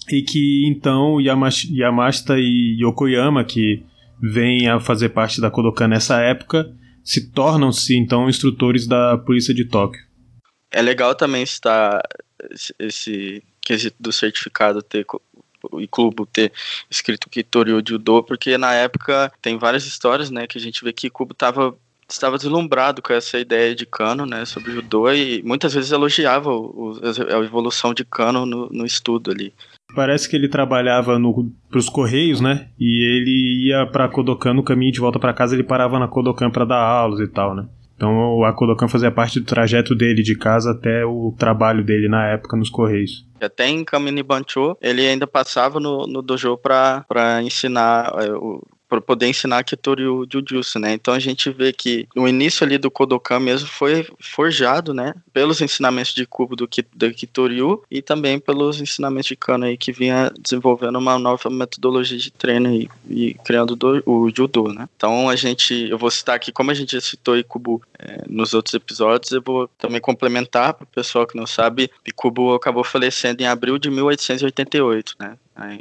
[0.10, 3.84] E que então Yamashita e Yokoyama, que
[4.22, 9.66] vêm a fazer parte da Kodokan nessa época, se tornam-se então instrutores da Polícia de
[9.66, 10.02] Tóquio.
[10.72, 12.02] É legal também estar
[12.80, 15.06] esse quesito do certificado ter
[15.80, 16.54] e clube ter
[16.90, 21.10] escrito Kitori Judo, porque na época tem várias histórias, né, que a gente vê que
[21.10, 21.76] Kubo estava
[22.10, 27.00] estava deslumbrado com essa ideia de Kano, né, sobre judô e muitas vezes elogiava o,
[27.04, 29.54] a evolução de Kano no, no estudo ali.
[29.96, 31.18] Parece que ele trabalhava
[31.70, 32.68] para os correios, né?
[32.78, 36.52] E ele ia para Kodokan no caminho de volta para casa, ele parava na Kodokan
[36.52, 37.66] para dar aulas e tal, né?
[37.96, 42.28] Então a Kodokan fazia parte do trajeto dele de casa até o trabalho dele na
[42.28, 43.26] época nos correios.
[43.42, 49.02] Até em Kamini Bancho, ele ainda passava no, no dojo para ensinar é, o, para
[49.02, 50.94] poder ensinar Kitori Jujutsu, né?
[50.94, 55.14] Então a gente vê que o início ali do Kodokan mesmo foi forjado, né?
[55.34, 59.92] Pelos ensinamentos de Kubo do, do Kitoryu e também pelos ensinamentos de Kano aí que
[59.92, 64.88] vinha desenvolvendo uma nova metodologia de treino e, e criando do, o Judo, né?
[64.96, 68.54] Então a gente, eu vou citar aqui, como a gente já citou Ikubo é, nos
[68.54, 73.42] outros episódios, eu vou também complementar para o pessoal que não sabe, Ikubo acabou falecendo
[73.42, 75.38] em abril de 1888, né?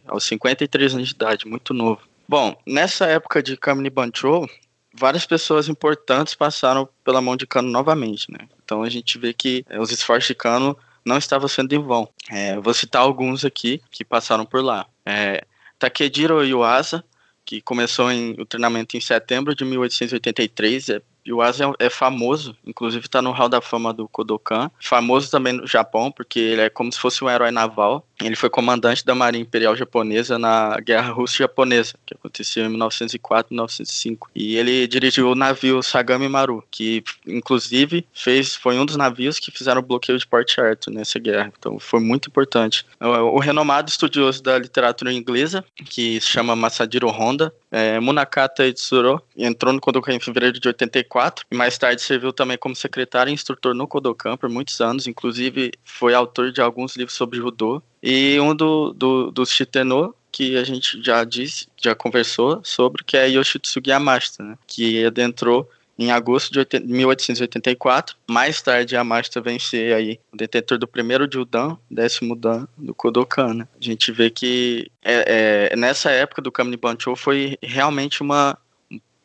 [0.07, 2.01] aos 53 anos de idade, muito novo.
[2.29, 4.49] Bom, nessa época de Kamini Bancho,
[4.93, 8.49] várias pessoas importantes passaram pela mão de Kano novamente, né?
[8.65, 12.09] Então a gente vê que é, os esforços de Kano não estavam sendo em vão.
[12.31, 14.87] É, vou citar alguns aqui que passaram por lá.
[15.05, 15.45] É,
[15.79, 17.05] Takejiro Yuasa,
[17.45, 23.21] que começou em, o treinamento em setembro de 1883, é é, é famoso, inclusive está
[23.21, 24.71] no Hall da Fama do Kodokan.
[24.81, 28.07] Famoso também no Japão, porque ele é como se fosse um herói naval.
[28.23, 33.55] Ele foi comandante da Marinha Imperial Japonesa na Guerra Russo-Japonesa, que aconteceu em 1904 e
[33.55, 34.31] 1905.
[34.35, 39.51] E ele dirigiu o navio Sagami Maru, que inclusive fez, foi um dos navios que
[39.51, 41.53] fizeram o bloqueio de Port Arthur nessa guerra.
[41.59, 42.87] Então foi muito importante.
[43.01, 49.21] O, o renomado estudioso da literatura inglesa, que se chama Masadiro Honda, é, Munakata Itsuro,
[49.37, 53.31] entrou no Kodokan em fevereiro de 84 2004 e mais tarde serviu também como secretário
[53.31, 57.83] e instrutor no Kodokan por muitos anos, inclusive foi autor de alguns livros sobre judô.
[58.03, 63.17] E um do, do, dos Shiteno, que a gente já disse, já conversou sobre, que
[63.17, 64.59] é Yoshitsugi Yamashita, né?
[64.67, 68.17] que adentrou em agosto de 1884.
[68.29, 73.55] Mais tarde, Yamashita vem ser aí o detentor do primeiro Judan, décimo Dan do Kodokan.
[73.55, 73.69] Né?
[73.81, 78.59] A gente vê que é, é, nessa época do Kamini Bancho foi realmente uma,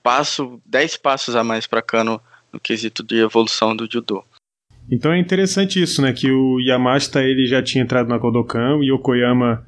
[0.01, 4.23] passo, 10 passos a mais para Kano no quesito de evolução do judô.
[4.91, 6.11] Então é interessante isso, né?
[6.11, 9.65] Que o Yamashita ele já tinha entrado na Kodokan, o Yokoyama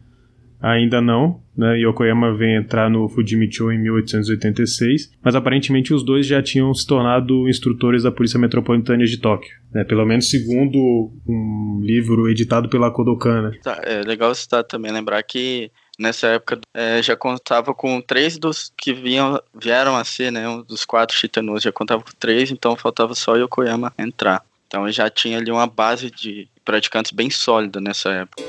[0.61, 1.41] ainda não.
[1.57, 1.77] né?
[1.79, 7.49] Yokoyama vem entrar no Fujimicho em 1886, mas aparentemente os dois já tinham se tornado
[7.49, 9.83] instrutores da Polícia Metropolitana de Tóquio, né?
[9.83, 13.49] Pelo menos segundo um livro editado pela Kodokan.
[13.49, 13.59] Né?
[13.61, 18.71] Tá, é legal citar também, lembrar que nessa época é, já contava com três dos
[18.75, 22.75] que vinham, vieram a ser, né, um dos quatro Shitanos, já contava com três, então
[22.75, 24.43] faltava só Yokoyama entrar.
[24.73, 28.41] Então já tinha ali uma base de praticantes bem sólida nessa época.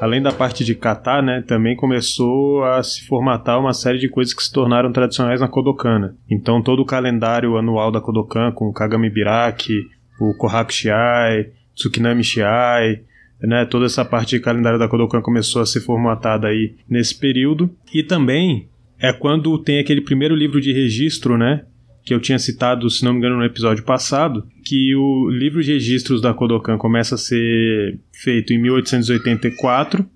[0.00, 4.34] além da parte de kata, né, também começou a se formatar uma série de coisas
[4.34, 6.16] que se tornaram tradicionais na Kodokan.
[6.28, 9.86] Então todo o calendário anual da Kodokan, com Kagami Biraki,
[10.20, 13.00] o Kohaku Shiai, Tsukinami Shiai,
[13.40, 17.70] né, toda essa parte de calendário da Kodokan começou a ser formatada aí nesse período.
[17.94, 18.71] E também
[19.02, 21.64] é quando tem aquele primeiro livro de registro, né,
[22.04, 25.72] que eu tinha citado, se não me engano, no episódio passado, que o livro de
[25.72, 30.06] registros da Kodokan começa a ser feito em 1884,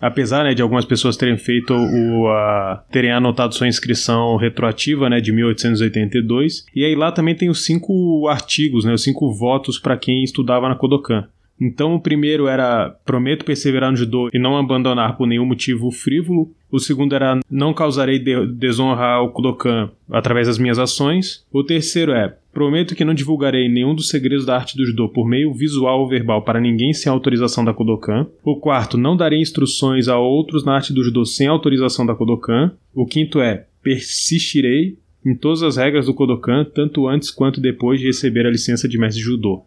[0.00, 5.20] apesar né, de algumas pessoas terem feito o a, terem anotado sua inscrição retroativa né,
[5.20, 9.96] de 1882 e aí lá também tem os cinco artigos né, os cinco votos para
[9.96, 11.26] quem estudava na Kodokan
[11.60, 16.50] então o primeiro era prometo perseverar no judô e não abandonar por nenhum motivo frívolo.
[16.70, 21.44] O segundo era não causarei de desonra ao Kodokan através das minhas ações.
[21.52, 25.26] O terceiro é prometo que não divulgarei nenhum dos segredos da arte do judô por
[25.26, 28.26] meio visual ou verbal para ninguém sem autorização da Kodokan.
[28.44, 32.72] O quarto, não darei instruções a outros na arte do judô sem autorização da Kodokan.
[32.94, 38.06] O quinto é persistirei em todas as regras do Kodokan, tanto antes quanto depois de
[38.06, 39.62] receber a licença de mestre judô.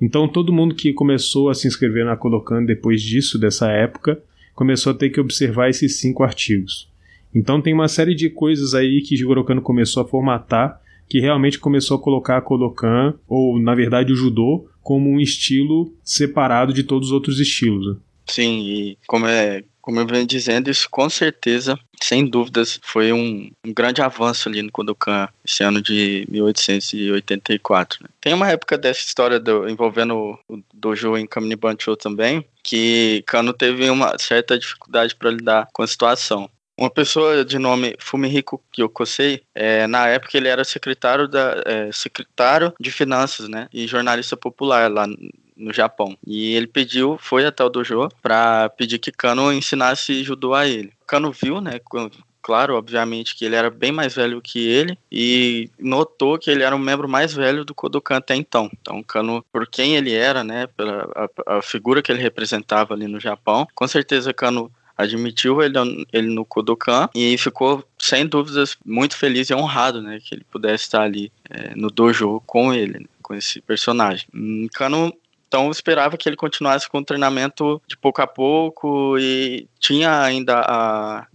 [0.00, 4.20] Então todo mundo que começou a se inscrever na Kodokan depois disso, dessa época,
[4.54, 6.88] começou a ter que observar esses cinco artigos.
[7.34, 11.58] Então tem uma série de coisas aí que Jigoro Kano começou a formatar, que realmente
[11.58, 16.82] começou a colocar a Kodokan, ou na verdade o Judô, como um estilo separado de
[16.82, 17.86] todos os outros estilos.
[17.86, 18.00] Né?
[18.26, 23.48] Sim, e como é como eu venho dizendo, isso com certeza, sem dúvidas, foi um,
[23.64, 28.02] um grande avanço ali no Kodokan, esse ano de 1884.
[28.02, 28.08] Né?
[28.20, 33.88] Tem uma época dessa história do, envolvendo o dojo em Kaminibancho também, que Kano teve
[33.88, 36.50] uma certa dificuldade para lidar com a situação.
[36.76, 42.72] Uma pessoa de nome Fumihiko Kyokosei, é, na época ele era secretário, da, é, secretário
[42.80, 45.06] de finanças né, e jornalista popular lá
[45.56, 46.16] no Japão.
[46.26, 50.92] E ele pediu, foi até o dojo para pedir que Kano ensinasse judô a ele.
[51.06, 51.80] Kano viu, né,
[52.46, 56.76] claro, obviamente, que ele era bem mais velho que ele e notou que ele era
[56.76, 58.70] um membro mais velho do Kodokan até então.
[58.80, 61.10] Então, Kano, por quem ele era, né, pela
[61.44, 65.74] a, a figura que ele representava ali no Japão, com certeza Kano admitiu ele,
[66.12, 70.84] ele no Kodokan e ficou, sem dúvidas, muito feliz e honrado, né, que ele pudesse
[70.84, 74.26] estar ali é, no dojo com ele, né, com esse personagem.
[74.32, 75.12] Hum, Kano
[75.56, 80.20] então eu esperava que ele continuasse com o treinamento de pouco a pouco e tinha
[80.20, 81.26] ainda a,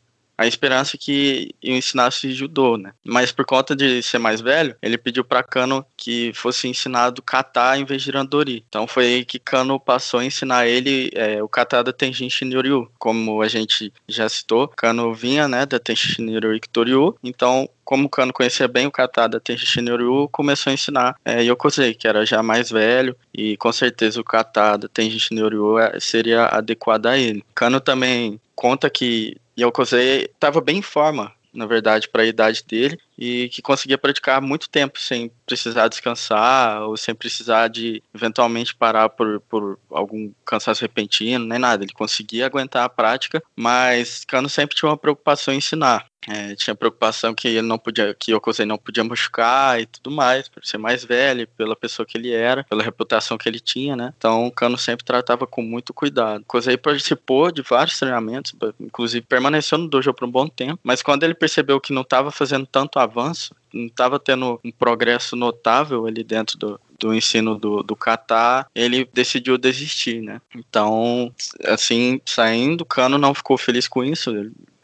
[0.41, 2.93] a esperança que eu ensinasse judô, né?
[3.03, 7.77] Mas por conta de ser mais velho, ele pediu para Kano que fosse ensinado kata
[7.77, 8.63] em vez de randori.
[8.67, 12.89] Então foi aí que Kano passou a ensinar ele é, o kata da Tenshin Shinryu.
[12.97, 17.15] Como a gente já citou, Kano vinha, né, da Tenshin Shinryu.
[17.23, 21.93] Então como Kano conhecia bem o kata da Tenshin Shinryu, começou a ensinar é, Yokozei,
[21.93, 26.45] que era já mais velho, e com certeza o kata da Tenshin Shinryu é, seria
[26.45, 27.43] adequado a ele.
[27.53, 32.99] Kano também conta que Yokozei estava bem em forma, na verdade, para a idade dele
[33.21, 39.09] e que conseguia praticar muito tempo sem precisar descansar ou sem precisar de eventualmente parar
[39.09, 41.83] por, por algum cansaço repentino, nem nada.
[41.83, 46.09] Ele conseguia aguentar a prática, mas Kano sempre tinha uma preocupação em ensinar.
[46.27, 50.47] É, tinha preocupação que ele não podia, que Yokozei não podia machucar e tudo mais,
[50.47, 54.13] por ser mais velho, pela pessoa que ele era, pela reputação que ele tinha, né?
[54.17, 56.41] Então o Kano sempre tratava com muito cuidado.
[56.41, 61.23] Yokozei participou de vários treinamentos, inclusive permaneceu no dojo por um bom tempo, mas quando
[61.23, 66.23] ele percebeu que não estava fazendo tanto avanço, não estava tendo um progresso notável ali
[66.23, 70.41] dentro do, do ensino do, do kata, ele decidiu desistir, né?
[70.55, 71.33] Então,
[71.65, 74.31] assim, saindo, o Kano não ficou feliz com isso,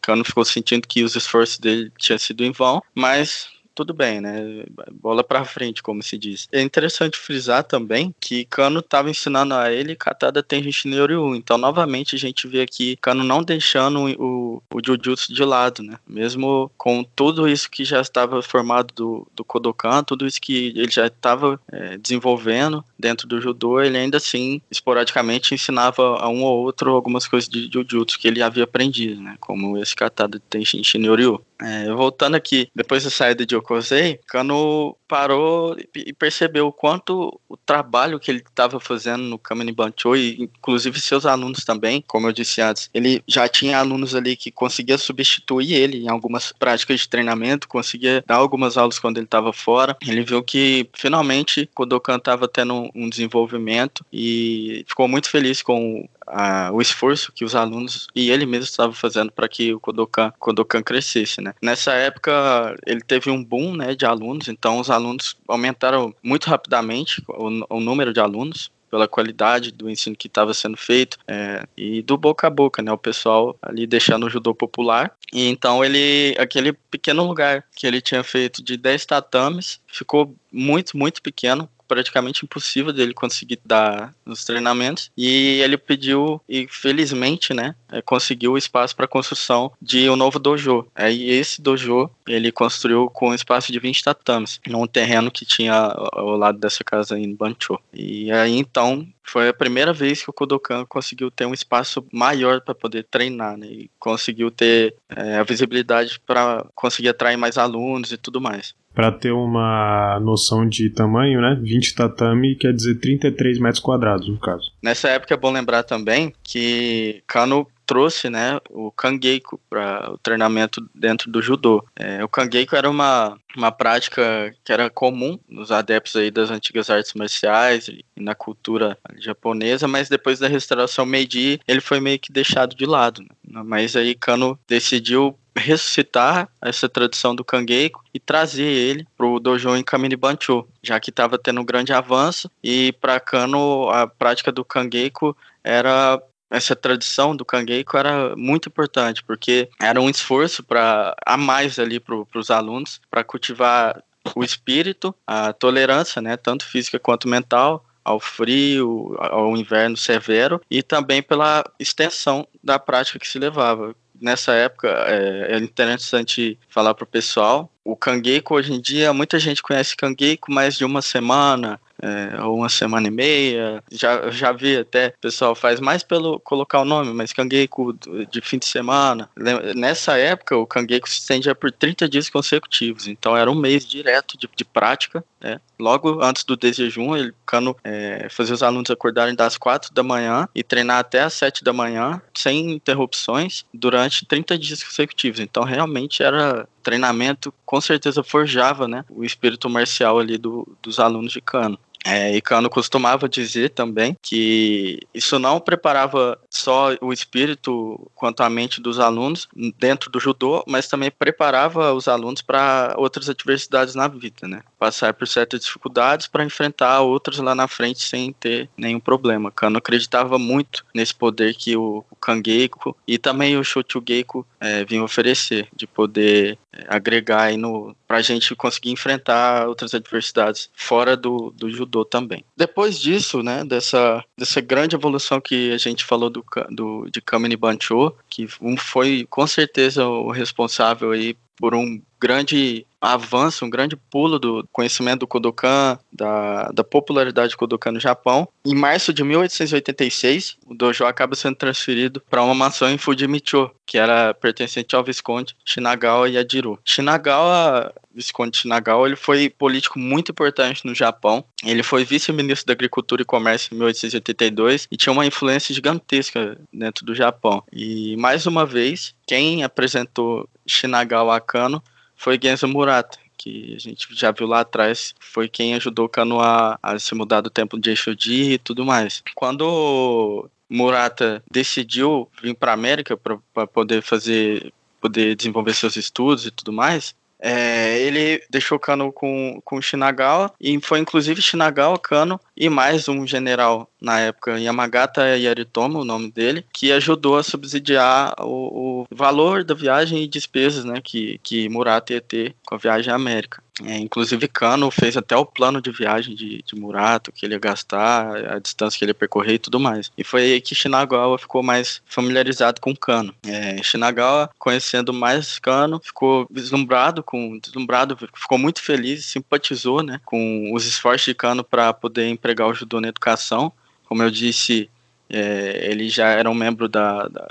[0.07, 4.65] Cano ficou sentindo que os esforços dele tinham sido em vão, mas tudo bem, né?
[4.91, 6.47] Bola para frente, como se diz.
[6.51, 11.35] É interessante frisar também que Kano estava ensinando a ele Katada Tenjin Ryu.
[11.35, 15.99] Então, novamente, a gente vê aqui Kano não deixando o, o Jujutsu de lado, né?
[16.07, 20.89] Mesmo com tudo isso que já estava formado do, do Kodokan, tudo isso que ele
[20.89, 26.63] já estava é, desenvolvendo dentro do Judô, ele ainda assim, esporadicamente, ensinava a um ou
[26.63, 29.35] outro algumas coisas de Jujutsu que ele havia aprendido, né?
[29.39, 30.81] Como esse Katada Tenjin
[31.15, 31.39] Ryu.
[31.62, 37.58] É, voltando aqui, depois da saída de Okosei, Kano parou e percebeu o quanto o
[37.58, 42.32] trabalho que ele estava fazendo no Kamini Bancho, e inclusive seus alunos também, como eu
[42.32, 47.10] disse antes, ele já tinha alunos ali que conseguia substituir ele em algumas práticas de
[47.10, 49.98] treinamento, conseguia dar algumas aulas quando ele estava fora.
[50.06, 56.71] Ele viu que finalmente Kodokan estava tendo um desenvolvimento e ficou muito feliz com a,
[56.73, 60.83] o esforço que os alunos e ele mesmo estava fazendo para que o Kodokan, Kodokan
[60.83, 61.53] crescesse, né?
[61.61, 67.23] Nessa época ele teve um boom, né, de alunos, então os alunos aumentaram muito rapidamente
[67.27, 72.01] o, o número de alunos pela qualidade do ensino que estava sendo feito é, e
[72.01, 72.91] do boca a boca, né?
[72.91, 75.11] O pessoal ali deixando o judô popular.
[75.31, 80.97] E então ele, aquele pequeno lugar que ele tinha feito de 10 tatames, ficou muito,
[80.97, 85.12] muito pequeno praticamente impossível dele conseguir dar os treinamentos.
[85.17, 90.39] E ele pediu, e felizmente, né, é, conseguiu o espaço para construção de um novo
[90.39, 90.86] dojo.
[90.95, 95.73] Aí esse dojo ele construiu com um espaço de 20 tatames, num terreno que tinha
[95.73, 97.80] ao lado dessa casa em Bancho.
[97.93, 102.62] E aí então foi a primeira vez que o Kodokan conseguiu ter um espaço maior
[102.62, 103.67] para poder treinar, né?
[103.67, 109.12] E conseguiu ter é, a visibilidade para conseguir atrair mais alunos e tudo mais para
[109.12, 111.55] ter uma noção de tamanho, né?
[111.62, 114.71] 20 tatame quer dizer 33 metros quadrados, no caso.
[114.81, 120.88] Nessa época é bom lembrar também que Kano trouxe né, o Kangeiko para o treinamento
[120.93, 121.84] dentro do judô.
[121.95, 126.89] É, o Kangeiko era uma, uma prática que era comum nos adeptos aí das antigas
[126.89, 132.32] artes marciais e na cultura japonesa, mas depois da restauração Meiji ele foi meio que
[132.32, 133.21] deixado de lado.
[133.21, 133.63] Né?
[133.63, 139.76] Mas aí Kano decidiu ressuscitar essa tradição do Kangeiko e trazer ele para o dojo
[139.76, 144.52] em Kamini Bancho, já que estava tendo um grande avanço e para Kano a prática
[144.52, 151.15] do Kangeiko era essa tradição do Kangeiko era muito importante, porque era um esforço para
[151.25, 154.03] a mais ali para os alunos, para cultivar
[154.36, 160.81] o espírito, a tolerância, né, tanto física quanto mental, ao frio, ao inverno severo e
[160.81, 167.03] também pela extensão da prática que se levava nessa época é, é interessante falar para
[167.03, 167.69] o pessoal.
[167.83, 172.57] O Kangeiko hoje em dia, muita gente conhece Kangeiko mais de uma semana, é, ou
[172.57, 173.83] uma semana e meia.
[173.91, 177.93] Já, já vi até, o pessoal faz mais pelo colocar o nome, mas Kangeiko
[178.29, 179.29] de fim de semana.
[179.75, 184.38] Nessa época, o Kangeiko se estendia por 30 dias consecutivos, então era um mês direto
[184.38, 185.23] de, de prática.
[185.39, 185.60] Né?
[185.80, 190.47] Logo antes do desjejum, ele Kano é, fazia os alunos acordarem das 4 da manhã
[190.54, 195.39] e treinar até as 7 da manhã, sem interrupções, durante 30 dias consecutivos.
[195.39, 201.32] Então, realmente era treinamento, com certeza forjava né, o espírito marcial ali do, dos alunos
[201.32, 201.78] de Kano.
[202.05, 208.49] É, e Kano costumava dizer também que isso não preparava só o espírito quanto a
[208.49, 214.07] mente dos alunos dentro do judô, mas também preparava os alunos para outras adversidades na
[214.07, 214.62] vida, né?
[214.79, 219.51] Passar por certas dificuldades para enfrentar outras lá na frente sem ter nenhum problema.
[219.51, 225.06] Kano acreditava muito nesse poder que o, o Kangeiko e também o Shochugeiko é, vinham
[225.06, 231.52] oferecer, de poder é, agregar no para a gente conseguir enfrentar outras adversidades fora do,
[231.52, 232.43] do judô também.
[232.56, 237.58] Depois disso, né, dessa, dessa grande evolução que a gente falou do, do de Kamini
[237.58, 244.39] Bancho, que foi com certeza o responsável aí por um grande avanço, um grande pulo
[244.39, 248.47] do conhecimento do Kodokan, da, da popularidade do Kodokan no Japão.
[248.65, 253.97] Em março de 1886, o dojo acaba sendo transferido para uma mansão em Fujimicho, que
[253.97, 256.79] era pertencente ao Visconde Shinagawa Yajiro.
[256.83, 261.45] Shinagawa, Visconde Shinagawa, ele foi político muito importante no Japão.
[261.63, 267.05] Ele foi vice-ministro da Agricultura e Comércio em 1882 e tinha uma influência gigantesca dentro
[267.05, 267.63] do Japão.
[267.71, 271.81] E mais uma vez, quem apresentou Shinagawa a Kano
[272.17, 276.41] foi Genzo Murata, que a gente já viu lá atrás, foi quem ajudou o Kano
[276.41, 279.23] a, a se mudar do templo de Eixodi e tudo mais.
[279.36, 286.73] Quando Murata decidiu vir para América para poder fazer, poder desenvolver seus estudos e tudo
[286.73, 293.08] mais, é, ele deixou Kano com, com Shinagawa e foi inclusive Shinagawa, Kano e mais
[293.08, 299.08] um general na época, Yamagata Yaritomo, o nome dele, que ajudou a subsidiar o, o
[299.12, 303.15] valor da viagem e despesas né, que, que Murata ia ter com a viagem à
[303.15, 303.62] América.
[303.83, 307.59] É, inclusive, Kano fez até o plano de viagem de, de Murato, que ele ia
[307.59, 310.11] gastar, a distância que ele ia percorrer e tudo mais.
[310.17, 313.34] E foi aí que Shinagawa ficou mais familiarizado com Kano.
[313.45, 320.73] É, Shinagawa, conhecendo mais Kano, ficou vislumbrado, com, deslumbrado, ficou muito feliz, simpatizou né, com
[320.73, 323.71] os esforços de Kano para poder empregar o judô na educação.
[324.05, 324.89] Como eu disse,
[325.30, 327.47] é, ele já era um membro da, da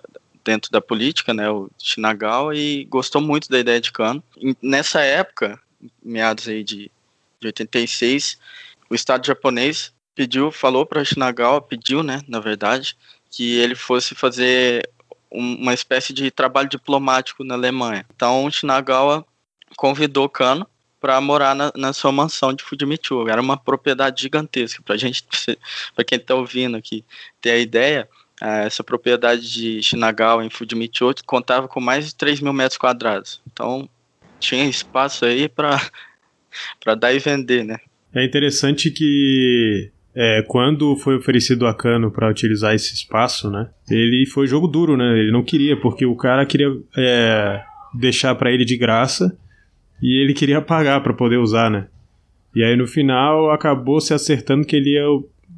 [0.47, 4.23] dentro da política, né, o Shinagawa, e gostou muito da ideia de Kano.
[4.39, 5.61] E nessa época,
[6.03, 6.91] meados aí de,
[7.41, 8.39] de 86,
[8.89, 12.97] o Estado japonês pediu, falou para Shinagawa, pediu, né, na verdade,
[13.31, 14.89] que ele fosse fazer
[15.31, 18.07] uma espécie de trabalho diplomático na Alemanha.
[18.15, 19.27] Então, Shinagawa
[19.77, 20.67] convidou Kano
[20.99, 23.29] para morar na, na, sua mansão de Fujimichu.
[23.29, 24.83] Era uma propriedade gigantesca.
[24.83, 25.25] Para gente,
[25.95, 27.05] para quem está ouvindo aqui,
[27.41, 28.09] ter a ideia,
[28.41, 33.41] é, essa propriedade de Shinagawa em Fujimichu contava com mais de 3 mil metros quadrados.
[33.47, 33.89] Então,
[34.39, 35.81] tinha espaço aí para
[36.99, 37.79] dar e vender, né?
[38.15, 43.69] É interessante que é, quando foi oferecido a Cano para utilizar esse espaço, né?
[43.91, 45.19] Ele foi jogo duro, né?
[45.19, 47.63] Ele não queria, porque o cara queria é,
[47.95, 49.37] deixar para ele de graça
[50.03, 51.89] e ele queria pagar para poder usar, né?
[52.55, 55.05] E aí no final acabou se acertando que ele ia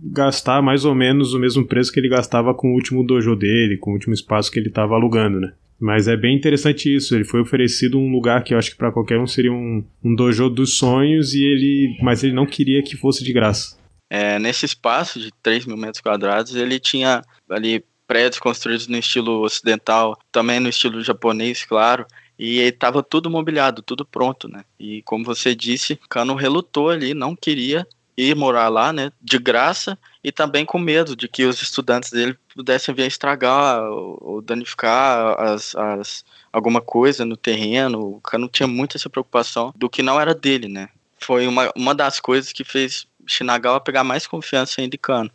[0.03, 3.77] gastar mais ou menos o mesmo preço que ele gastava com o último dojo dele,
[3.77, 5.53] com o último espaço que ele estava alugando, né?
[5.81, 7.15] Mas é bem interessante isso.
[7.15, 10.15] Ele foi oferecido um lugar que eu acho que para qualquer um seria um, um
[10.15, 13.79] dojo dos sonhos e ele, mas ele não queria que fosse de graça.
[14.11, 19.43] É, nesse espaço de 3 mil metros quadrados, ele tinha ali prédios construídos no estilo
[19.43, 22.07] ocidental, também no estilo japonês, claro.
[22.39, 24.65] E estava tudo mobiliado, tudo pronto, né?
[24.79, 27.87] E como você disse, Kano relutou ali, não queria
[28.19, 29.13] ir morar lá, né?
[29.23, 34.43] De graça e também com medo de que os estudantes dele pudessem vir estragar ou
[34.43, 38.17] danificar as, as, alguma coisa no terreno.
[38.17, 40.89] O Kano tinha muito essa preocupação do que não era dele, né?
[41.21, 45.31] Foi uma, uma das coisas que fez Shinagawa pegar mais confiança ainda em Kano.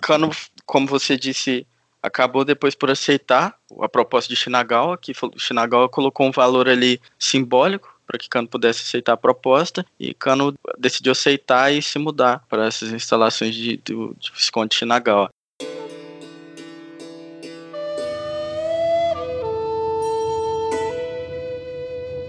[0.00, 0.30] Kano,
[0.64, 1.66] como você disse,
[2.00, 7.91] acabou depois por aceitar a proposta de Shinagawa, que Shinagawa colocou um valor ali simbólico
[8.12, 12.66] para que Kano pudesse aceitar a proposta e Kano decidiu aceitar e se mudar para
[12.66, 15.30] essas instalações de, de, de Visconde Shinagawa.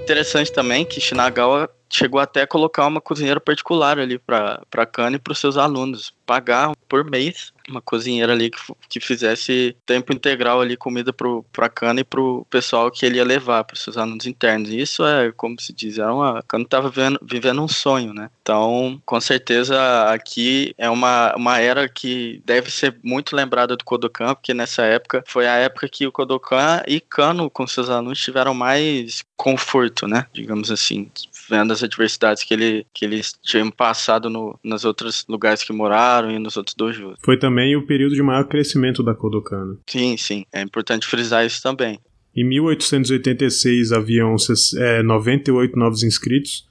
[0.03, 5.19] Interessante também que Shinagawa chegou até a colocar uma cozinheira particular ali para Kano e
[5.19, 8.59] para os seus alunos, pagar por mês uma cozinheira ali que,
[8.89, 13.24] que fizesse tempo integral ali comida pro, pra Cana e pro pessoal que ele ia
[13.24, 14.70] levar, para seus alunos internos.
[14.70, 18.30] E isso é, como se diz, é uma, Cana estava vivendo, vivendo um sonho, né?
[18.41, 19.78] Então, com certeza,
[20.11, 25.24] aqui é uma, uma era que deve ser muito lembrada do Kodokan, porque nessa época
[25.28, 30.26] foi a época que o Kodokan e Kano com seus alunos tiveram mais conforto, né?
[30.34, 31.09] Digamos assim,
[31.53, 36.31] vendo as adversidades que, ele, que eles tinham passado no, nos outros lugares que moraram
[36.31, 37.15] e nos outros dojos.
[37.23, 39.65] Foi também o período de maior crescimento da Kodokan.
[39.65, 39.75] Né?
[39.87, 40.45] Sim, sim.
[40.51, 41.99] É importante frisar isso também.
[42.35, 44.35] Em 1886 haviam
[44.79, 46.67] é, 98 novos inscritos,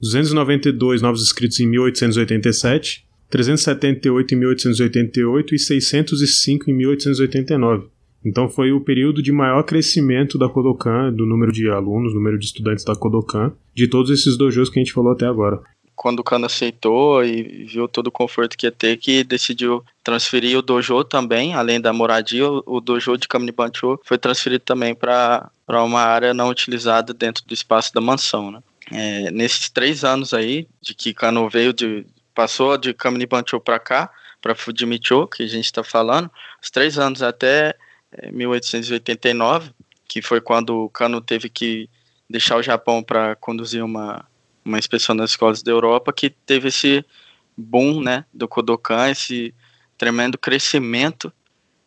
[0.00, 7.93] 292 novos inscritos em 1887, 378 em 1888 e 605 em 1889.
[8.24, 12.46] Então foi o período de maior crescimento da Kodokan, do número de alunos, número de
[12.46, 15.60] estudantes da Kodokan, de todos esses dojos que a gente falou até agora.
[15.94, 20.58] Quando o Kano aceitou e viu todo o conforto que ia ter, que decidiu transferir
[20.58, 26.00] o dojo também, além da moradia, o dojo de Kaminibancho foi transferido também para uma
[26.00, 28.50] área não utilizada dentro do espaço da mansão.
[28.50, 28.60] Né?
[28.90, 32.04] É, nesses três anos aí, de que Kano veio de.
[32.34, 34.10] passou de Kaminibancho para cá,
[34.42, 36.28] para Fujimicho, que a gente está falando,
[36.60, 37.74] os três anos até
[38.32, 39.70] 1889,
[40.08, 41.88] que foi quando o Kano teve que
[42.28, 44.24] deixar o Japão para conduzir uma,
[44.64, 47.04] uma inspeção nas escolas da Europa, que teve esse
[47.56, 49.54] boom né, do Kodokan, esse
[49.96, 51.32] tremendo crescimento.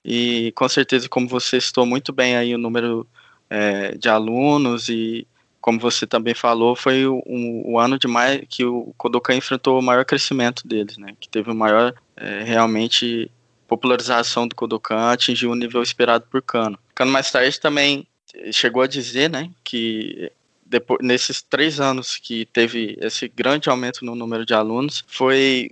[0.04, 3.08] E com certeza, como você citou muito bem aí o número
[3.50, 5.28] é, de alunos e
[5.60, 9.82] como você também falou, foi o, o, ano de mais que o Kodokan enfrentou o
[9.82, 11.14] maior crescimento deles, né?
[11.20, 13.30] Que teve o maior é, realmente
[13.68, 16.80] popularização do Kodokan atingiu o nível esperado por Kano.
[16.96, 18.08] Kano mais tarde também
[18.52, 20.32] chegou a dizer, né, que
[20.66, 25.72] depois, nesses três anos que teve esse grande aumento no número de alunos, foi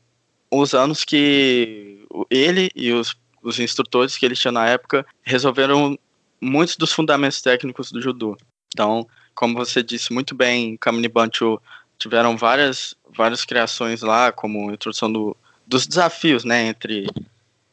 [0.49, 5.97] os anos que ele e os, os instrutores que ele tinha na época resolveram
[6.39, 8.37] muitos dos fundamentos técnicos do judô.
[8.73, 11.61] Então, como você disse muito bem, Kamini Bancho
[11.97, 15.35] tiveram várias, várias criações lá, como introdução do,
[15.67, 17.07] dos desafios, né, entre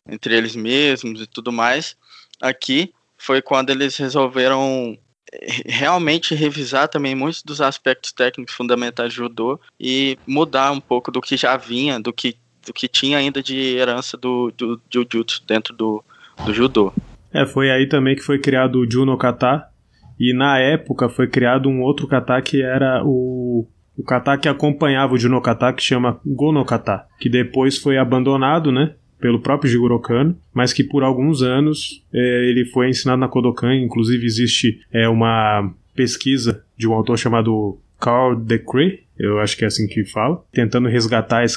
[0.08, 1.96] entre eles mesmos e tudo mais.
[2.40, 4.96] Aqui foi quando eles resolveram
[5.32, 11.10] eh, realmente revisar também muitos dos aspectos técnicos fundamentais do judô e mudar um pouco
[11.10, 12.36] do que já vinha, do que,
[12.66, 16.02] do que tinha ainda de herança do, do jiu-jitsu dentro do,
[16.44, 16.92] do judô.
[17.32, 19.72] É, foi aí também que foi criado o Juno Kata,
[20.18, 25.14] e na época foi criado um outro kata que era o, o kata que acompanhava
[25.14, 28.94] o Juno Kata, que chama Gono Kata, que depois foi abandonado, né?
[29.22, 33.72] Pelo próprio Jigoro Kano, mas que por alguns anos é, ele foi ensinado na Kodokan.
[33.76, 39.68] Inclusive existe é, uma pesquisa de um autor chamado Carl Decree, eu acho que é
[39.68, 41.56] assim que fala, tentando resgatar esse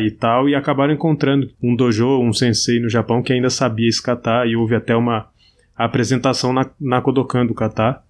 [0.00, 4.00] e tal, e acabaram encontrando um dojo, um sensei no Japão que ainda sabia esse
[4.46, 5.28] e houve até uma
[5.74, 8.00] apresentação na, na Kodokan do kata,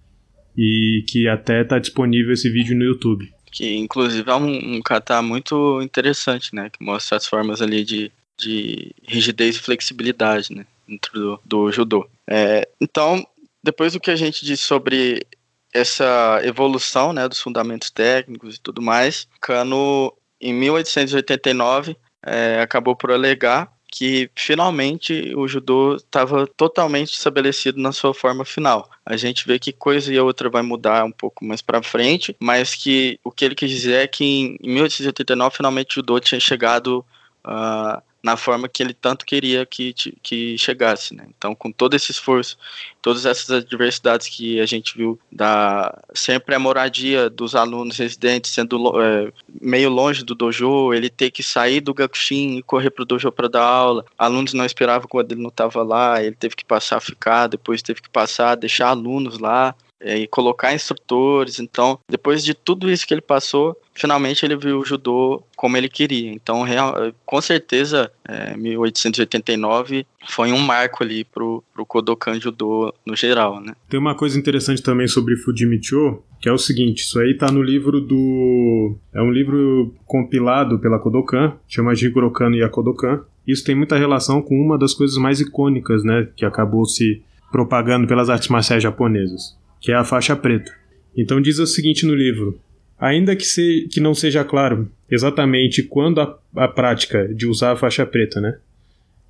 [0.55, 3.27] e que até está disponível esse vídeo no YouTube.
[3.51, 8.11] Que inclusive é um, um kata muito interessante, né, que mostra as formas ali de,
[8.37, 12.07] de rigidez e flexibilidade, né, dentro do, do judô.
[12.27, 13.25] É, então,
[13.63, 15.25] depois do que a gente disse sobre
[15.73, 23.11] essa evolução né, dos fundamentos técnicos e tudo mais, Kano, em 1889, é, acabou por
[23.11, 28.89] alegar que finalmente o judô estava totalmente estabelecido na sua forma final.
[29.05, 32.75] A gente vê que coisa e outra vai mudar um pouco mais para frente, mas
[32.75, 37.05] que o que ele quis dizer é que em 1889 finalmente o judô tinha chegado
[37.45, 41.27] uh, na forma que ele tanto queria que, que chegasse, né?
[41.37, 42.57] Então, com todo esse esforço,
[42.99, 48.99] todas essas adversidades que a gente viu, da sempre a moradia dos alunos residentes sendo
[48.99, 53.31] é, meio longe do dojo, ele ter que sair do gakushin e correr pro dojo
[53.31, 56.97] para dar aula, alunos não esperavam quando ele não estava lá, ele teve que passar
[56.97, 61.59] a ficar, depois teve que passar deixar alunos lá, é, e colocar instrutores.
[61.59, 65.89] Então, depois de tudo isso que ele passou, finalmente ele viu o judô como ele
[65.89, 66.31] queria.
[66.31, 66.93] Então, real,
[67.25, 73.73] com certeza, é, 1889 foi um marco ali pro, pro Kodokan Judô no geral, né?
[73.89, 77.63] Tem uma coisa interessante também sobre Fujimicho, que é o seguinte, isso aí tá no
[77.63, 78.95] livro do...
[79.13, 83.21] é um livro compilado pela Kodokan, chama Jigoro Kano Yakodokan.
[83.47, 88.07] Isso tem muita relação com uma das coisas mais icônicas, né, que acabou se propagando
[88.07, 90.71] pelas artes marciais japonesas, que é a faixa preta.
[91.15, 92.59] Então diz o seguinte no livro:
[92.99, 97.75] Ainda que, se, que não seja claro exatamente quando a, a prática de usar a
[97.75, 98.57] faixa preta né,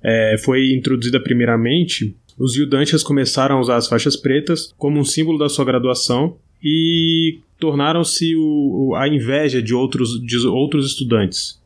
[0.02, 5.38] é, foi introduzida primeiramente, os Yudanchas começaram a usar as faixas pretas como um símbolo
[5.38, 8.34] da sua graduação e tornaram-se
[8.96, 11.60] a inveja de outros, de outros estudantes.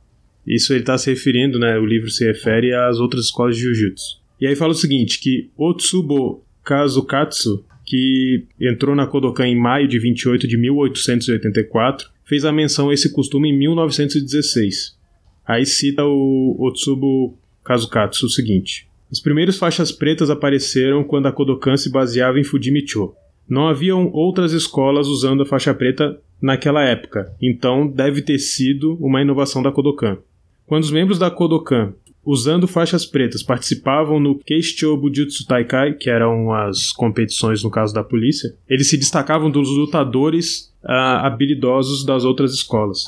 [0.46, 4.20] Isso ele está se referindo, né, o livro se refere às outras escolas de jiu-jitsu.
[4.40, 9.98] E aí fala o seguinte, que Otsubo Kazukatsu, que entrou na Kodokan em maio de
[9.98, 14.96] 28 de 1884, fez a menção a esse costume em 1916.
[15.44, 21.76] Aí cita o Otsubo Kazukatsu o seguinte: As primeiras faixas pretas apareceram quando a Kodokan
[21.76, 23.12] se baseava em Fujimicho.
[23.48, 29.20] Não haviam outras escolas usando a faixa preta naquela época, então deve ter sido uma
[29.20, 30.18] inovação da Kodokan.
[30.64, 31.92] Quando os membros da Kodokan
[32.30, 38.04] usando faixas pretas, participavam no Keisho Bujutsu Taikai, que eram as competições no caso da
[38.04, 43.04] polícia, eles se destacavam dos lutadores uh, habilidosos das outras escolas.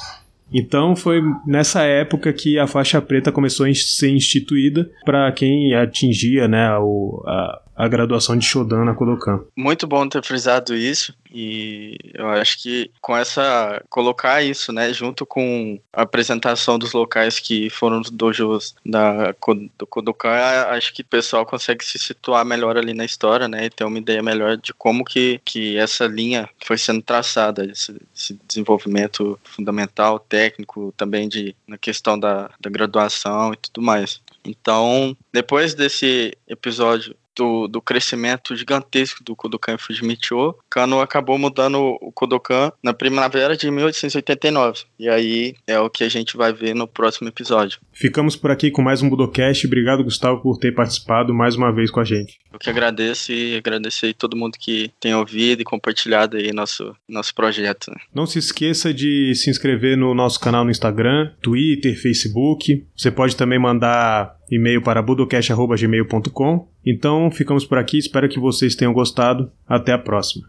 [0.52, 6.48] Então foi nessa época que a faixa preta começou a ser instituída para quem atingia
[6.48, 9.44] né, o, a, a graduação de Shodan na Kodokan.
[9.56, 15.24] Muito bom ter frisado isso e eu acho que com essa colocar isso, né, junto
[15.24, 19.34] com a apresentação dos locais que foram os dojos da
[19.78, 20.30] do Kodokan,
[20.70, 23.98] acho que o pessoal consegue se situar melhor ali na história, né, e ter uma
[23.98, 30.18] ideia melhor de como que, que essa linha foi sendo traçada, esse, esse desenvolvimento fundamental,
[30.18, 34.20] técnico, também de na questão da, da graduação e tudo mais.
[34.44, 42.12] Então, depois desse episódio do, do crescimento gigantesco do Kodokan Fujimicho, Kano acabou mudando o
[42.12, 44.84] Kodokan na primavera de 1889.
[44.98, 47.80] E aí é o que a gente vai ver no próximo episódio.
[47.92, 49.66] Ficamos por aqui com mais um Budocast.
[49.66, 52.38] Obrigado, Gustavo, por ter participado mais uma vez com a gente.
[52.52, 56.94] Eu que agradeço e agradecer a todo mundo que tem ouvido e compartilhado aí nosso,
[57.08, 57.90] nosso projeto.
[57.90, 57.96] Né?
[58.14, 62.86] Não se esqueça de se inscrever no nosso canal no Instagram, Twitter, Facebook.
[62.96, 66.68] Você pode também mandar e-mail para budocast.gmail.com.
[66.86, 67.96] Então, ficamos por aqui.
[67.96, 69.50] Espero que vocês tenham gostado.
[69.66, 70.46] Até a próxima.